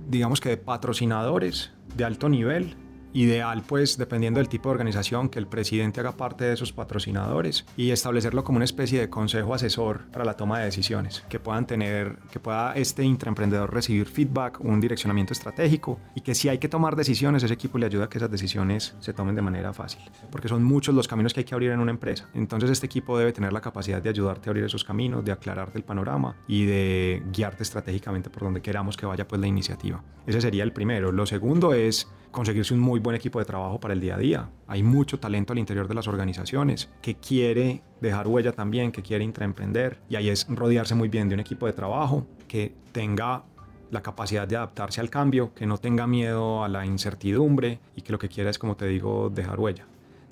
digamos 0.09 0.41
que 0.41 0.49
de 0.49 0.57
patrocinadores 0.57 1.71
de 1.95 2.03
alto 2.05 2.29
nivel 2.29 2.75
Ideal, 3.13 3.63
pues, 3.67 3.97
dependiendo 3.97 4.39
del 4.39 4.47
tipo 4.47 4.69
de 4.69 4.73
organización, 4.73 5.29
que 5.29 5.39
el 5.39 5.47
presidente 5.47 5.99
haga 5.99 6.13
parte 6.13 6.45
de 6.45 6.53
esos 6.53 6.71
patrocinadores 6.71 7.65
y 7.75 7.91
establecerlo 7.91 8.43
como 8.43 8.55
una 8.55 8.65
especie 8.65 8.99
de 9.01 9.09
consejo 9.09 9.53
asesor 9.53 10.05
para 10.11 10.23
la 10.23 10.35
toma 10.35 10.59
de 10.59 10.65
decisiones, 10.65 11.23
que 11.27 11.39
puedan 11.39 11.67
tener, 11.67 12.17
que 12.31 12.39
pueda 12.39 12.73
este 12.73 13.03
intraemprendedor 13.03 13.73
recibir 13.73 14.07
feedback, 14.07 14.61
un 14.61 14.79
direccionamiento 14.79 15.33
estratégico 15.33 15.99
y 16.15 16.21
que 16.21 16.35
si 16.35 16.47
hay 16.47 16.57
que 16.57 16.69
tomar 16.69 16.95
decisiones, 16.95 17.43
ese 17.43 17.53
equipo 17.53 17.77
le 17.77 17.85
ayuda 17.85 18.05
a 18.05 18.09
que 18.09 18.17
esas 18.17 18.31
decisiones 18.31 18.95
se 18.99 19.13
tomen 19.13 19.35
de 19.35 19.41
manera 19.41 19.73
fácil, 19.73 20.01
porque 20.31 20.47
son 20.47 20.63
muchos 20.63 20.95
los 20.95 21.07
caminos 21.07 21.33
que 21.33 21.41
hay 21.41 21.45
que 21.45 21.53
abrir 21.53 21.71
en 21.71 21.79
una 21.79 21.91
empresa. 21.91 22.29
Entonces, 22.33 22.69
este 22.69 22.85
equipo 22.85 23.17
debe 23.17 23.33
tener 23.33 23.51
la 23.51 23.61
capacidad 23.61 24.01
de 24.01 24.09
ayudarte 24.09 24.49
a 24.49 24.51
abrir 24.51 24.63
esos 24.63 24.83
caminos, 24.83 25.25
de 25.25 25.31
aclararte 25.33 25.77
el 25.77 25.83
panorama 25.83 26.35
y 26.47 26.65
de 26.65 27.23
guiarte 27.31 27.63
estratégicamente 27.63 28.29
por 28.29 28.43
donde 28.43 28.61
queramos 28.61 28.95
que 28.95 29.05
vaya 29.05 29.27
pues 29.27 29.41
la 29.41 29.47
iniciativa. 29.47 30.01
Ese 30.25 30.39
sería 30.39 30.63
el 30.63 30.71
primero. 30.71 31.11
Lo 31.11 31.25
segundo 31.25 31.73
es 31.73 32.07
conseguirse 32.31 32.73
un 32.73 32.79
muy 32.79 32.99
buen 33.01 33.15
equipo 33.15 33.39
de 33.39 33.45
trabajo 33.45 33.79
para 33.79 33.93
el 33.93 33.99
día 33.99 34.15
a 34.15 34.17
día. 34.17 34.49
Hay 34.67 34.83
mucho 34.83 35.19
talento 35.19 35.53
al 35.53 35.59
interior 35.59 35.87
de 35.87 35.93
las 35.93 36.07
organizaciones 36.07 36.89
que 37.01 37.15
quiere 37.15 37.81
dejar 37.99 38.27
huella 38.27 38.51
también, 38.51 38.91
que 38.91 39.01
quiere 39.01 39.23
intraemprender 39.23 39.99
y 40.09 40.15
ahí 40.15 40.29
es 40.29 40.47
rodearse 40.49 40.95
muy 40.95 41.09
bien 41.09 41.29
de 41.29 41.35
un 41.35 41.41
equipo 41.41 41.65
de 41.65 41.73
trabajo 41.73 42.25
que 42.47 42.73
tenga 42.91 43.43
la 43.91 44.01
capacidad 44.01 44.47
de 44.47 44.55
adaptarse 44.55 45.01
al 45.01 45.09
cambio, 45.09 45.53
que 45.53 45.65
no 45.65 45.77
tenga 45.77 46.07
miedo 46.07 46.63
a 46.63 46.69
la 46.69 46.85
incertidumbre 46.85 47.79
y 47.95 48.01
que 48.01 48.11
lo 48.11 48.19
que 48.19 48.29
quiera 48.29 48.49
es, 48.49 48.57
como 48.57 48.75
te 48.75 48.87
digo, 48.87 49.29
dejar 49.29 49.59
huella. 49.59 49.85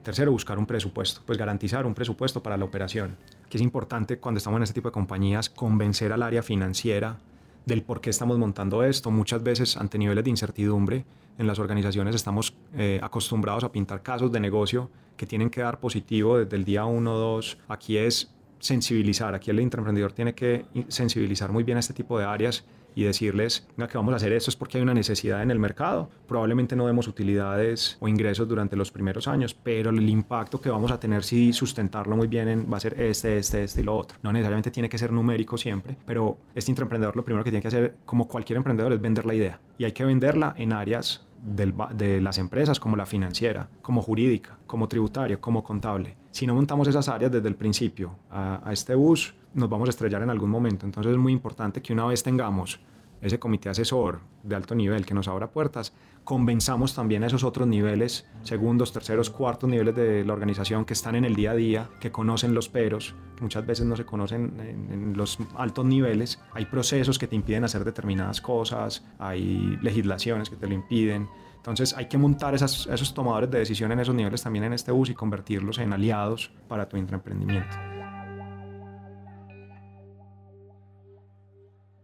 Tercero, 0.04 0.32
buscar 0.32 0.58
un 0.58 0.66
presupuesto, 0.66 1.22
pues 1.26 1.38
garantizar 1.38 1.86
un 1.86 1.94
presupuesto 1.94 2.42
para 2.42 2.56
la 2.56 2.64
operación, 2.64 3.18
que 3.50 3.58
es 3.58 3.62
importante 3.62 4.18
cuando 4.18 4.38
estamos 4.38 4.58
en 4.58 4.64
este 4.64 4.76
tipo 4.76 4.88
de 4.88 4.94
compañías 4.94 5.50
convencer 5.50 6.14
al 6.14 6.24
área 6.24 6.42
financiera 6.42 7.18
del 7.66 7.84
por 7.84 8.00
qué 8.00 8.10
estamos 8.10 8.38
montando 8.38 8.84
esto. 8.84 9.12
Muchas 9.12 9.44
veces 9.44 9.76
ante 9.76 9.98
niveles 9.98 10.24
de 10.24 10.30
incertidumbre 10.30 11.06
en 11.40 11.48
las 11.48 11.58
organizaciones 11.58 12.14
estamos 12.14 12.54
eh, 12.76 13.00
acostumbrados 13.02 13.64
a 13.64 13.72
pintar 13.72 14.04
casos 14.04 14.32
de 14.32 14.40
negocio 14.40 14.92
que 15.18 15.26
tienen 15.26 15.50
que 15.50 15.62
dar 15.62 15.80
positivo 15.80 16.38
desde 16.38 16.56
el 16.56 16.66
día 16.66 16.86
1 16.86 17.12
o 17.12 17.18
2. 17.18 17.58
Aquí 17.70 17.98
es 17.98 18.32
sensibilizar, 18.60 19.34
aquí 19.34 19.50
el 19.50 19.60
intraemprendedor 19.60 20.12
tiene 20.12 20.36
que 20.36 20.66
sensibilizar 20.90 21.52
muy 21.52 21.64
bien 21.64 21.78
a 21.78 21.80
este 21.80 21.94
tipo 21.94 22.20
de 22.20 22.26
áreas 22.26 22.66
y 22.94 23.04
decirles 23.04 23.68
que 23.78 23.98
vamos 23.98 24.14
a 24.14 24.18
hacer 24.18 24.34
esto 24.34 24.50
es 24.50 24.58
porque 24.58 24.78
hay 24.78 24.82
una 24.84 24.94
necesidad 24.94 25.42
en 25.42 25.52
el 25.52 25.60
mercado. 25.60 26.10
Probablemente 26.28 26.76
no 26.76 26.86
demos 26.86 27.08
utilidades 27.08 27.98
o 28.02 28.08
ingresos 28.08 28.48
durante 28.48 28.76
los 28.76 28.92
primeros 28.92 29.28
años, 29.28 29.54
pero 29.54 29.90
el 29.90 30.10
impacto 30.10 30.60
que 30.60 30.70
vamos 30.70 30.92
a 30.92 31.00
tener 31.00 31.24
si 31.24 31.54
sustentarlo 31.54 32.18
muy 32.18 32.28
bien 32.28 32.68
va 32.72 32.78
a 32.78 32.80
ser 32.82 33.00
este, 33.00 33.38
este, 33.38 33.64
este 33.64 33.82
y 33.82 33.84
lo 33.86 33.96
otro. 33.96 34.18
No 34.22 34.34
necesariamente 34.34 34.72
tiene 34.72 34.90
que 34.90 34.98
ser 34.98 35.14
numérico 35.14 35.58
siempre, 35.58 35.96
pero 36.06 36.38
este 36.54 36.72
intraemprendedor 36.72 37.16
lo 37.16 37.24
primero 37.24 37.44
que 37.44 37.52
tiene 37.52 37.62
que 37.62 37.70
hacer, 37.70 37.96
como 38.06 38.28
cualquier 38.28 38.58
emprendedor, 38.58 38.92
es 38.92 39.00
vender 39.00 39.26
la 39.26 39.34
idea. 39.34 39.60
Y 39.78 39.86
hay 39.86 39.94
que 39.94 40.04
venderla 40.04 40.54
en 40.58 40.74
áreas 40.74 41.26
de 41.42 42.22
las 42.22 42.38
empresas 42.38 42.80
como 42.80 42.96
la 42.96 43.06
financiera, 43.06 43.70
como 43.82 44.02
jurídica, 44.02 44.58
como 44.68 44.88
tributaria, 44.88 45.40
como 45.40 45.64
contable. 45.64 46.18
Si 46.32 46.46
no 46.46 46.54
montamos 46.54 46.88
esas 46.88 47.08
áreas 47.10 47.32
desde 47.32 47.48
el 47.48 47.56
principio 47.56 48.16
a, 48.30 48.62
a 48.68 48.74
este 48.74 48.96
bus, 48.96 49.34
nos 49.54 49.70
vamos 49.70 49.90
a 49.90 49.92
estrellar 49.92 50.22
en 50.22 50.30
algún 50.30 50.50
momento. 50.50 50.86
Entonces 50.86 51.12
es 51.12 51.18
muy 51.18 51.34
importante 51.34 51.82
que 51.82 51.94
una 51.94 52.06
vez 52.06 52.22
tengamos 52.24 52.80
ese 53.22 53.40
comité 53.40 53.70
asesor 53.70 54.22
de 54.44 54.56
alto 54.56 54.76
nivel 54.76 55.06
que 55.06 55.14
nos 55.14 55.28
abra 55.28 55.52
puertas, 55.52 55.94
convenzamos 56.24 56.94
también 56.94 57.24
a 57.24 57.28
esos 57.28 57.44
otros 57.44 57.68
niveles, 57.68 58.28
segundos, 58.44 58.94
terceros, 58.94 59.30
cuartos 59.30 59.70
niveles 59.70 59.96
de 59.96 60.24
la 60.24 60.34
organización 60.34 60.86
que 60.86 60.94
están 60.94 61.16
en 61.16 61.26
el 61.26 61.36
día 61.36 61.52
a 61.52 61.56
día, 61.56 61.90
que 62.00 62.12
conocen 62.12 62.54
los 62.54 62.70
peros, 62.70 63.16
muchas 63.42 63.66
veces 63.66 63.86
no 63.86 63.96
se 63.96 64.06
conocen 64.06 64.60
en, 64.60 65.18
los 65.18 65.40
altos 65.56 65.86
niveles. 65.86 66.40
Hay 66.54 66.66
procesos 66.66 67.18
que 67.20 67.28
te 67.28 67.36
impiden 67.36 67.64
hacer 67.64 67.84
determinadas 67.84 68.42
cosas, 68.42 69.06
hay 69.18 69.78
legislaciones 69.82 70.50
que 70.50 70.56
te 70.56 70.68
lo 70.68 70.74
impiden. 70.74 71.28
Entonces 71.58 71.94
hay 71.98 72.08
que 72.08 72.18
montar 72.18 72.56
esos 72.56 73.14
tomadores 73.14 73.52
de 73.52 73.60
decisión 73.60 73.92
en 73.92 74.00
esos 74.00 74.16
niveles 74.16 74.42
también 74.42 74.66
en 74.66 74.74
este 74.74 74.92
bus 74.92 75.10
y 75.10 75.14
convertirlos 75.14 75.78
en 75.80 75.92
aliados 75.92 76.52
para 76.68 76.88
tu 76.88 76.96
intraemprendimiento. 76.96 77.99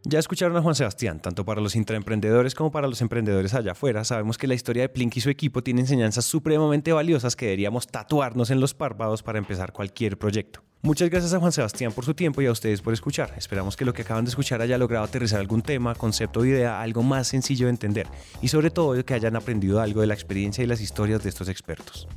Ya 0.08 0.20
escucharon 0.20 0.56
a 0.56 0.62
Juan 0.62 0.76
Sebastián, 0.76 1.20
tanto 1.20 1.46
para 1.46 1.62
los 1.62 1.76
intraemprendedores 1.76 2.54
como 2.54 2.72
para 2.72 2.88
los 2.88 3.02
emprendedores 3.02 3.56
allá 3.56 3.72
afuera. 3.72 4.04
Sabemos 4.04 4.38
que 4.38 4.46
la 4.46 4.54
historia 4.54 4.84
de 4.84 4.90
Plink 4.90 5.18
y 5.18 5.22
su 5.22 5.32
equipo 5.32 5.64
tiene 5.64 5.82
enseñanzas 5.82 6.26
supremamente 6.26 6.94
valiosas 6.94 7.36
que 7.36 7.46
deberíamos 7.46 7.88
tatuarnos 7.88 8.52
en 8.52 8.60
los 8.60 8.76
párpados 8.76 9.24
para 9.24 9.40
empezar 9.40 9.74
cualquier 9.74 10.20
proyecto. 10.20 10.62
Muchas 10.84 11.10
gracias 11.10 11.34
a 11.34 11.40
Juan 11.40 11.52
Sebastián 11.52 11.92
por 11.92 12.06
su 12.06 12.14
tiempo 12.14 12.40
y 12.44 12.46
a 12.46 12.52
ustedes 12.52 12.84
por 12.84 12.94
escuchar. 12.94 13.34
Esperamos 13.36 13.76
que 13.76 13.84
lo 13.84 13.94
que 13.94 14.04
acaban 14.04 14.26
de 14.26 14.30
escuchar 14.30 14.62
haya 14.62 14.78
logrado 14.78 15.06
aterrizar 15.06 15.40
algún 15.40 15.64
tema, 15.64 15.96
concepto 15.96 16.42
o 16.42 16.46
idea, 16.46 16.80
algo 16.82 17.02
más 17.02 17.28
sencillo 17.28 17.66
de 17.66 17.72
entender 17.72 18.06
y 18.44 18.50
sobre 18.50 18.70
todo 18.70 19.04
que 19.04 19.16
hayan 19.16 19.36
aprendido 19.36 19.82
algo 19.82 20.02
de 20.02 20.08
la 20.08 20.14
experiencia 20.14 20.64
y 20.64 20.68
las 20.68 20.82
historias 20.82 21.24
de 21.24 21.30
estos 21.30 21.50
expertos. 21.50 22.08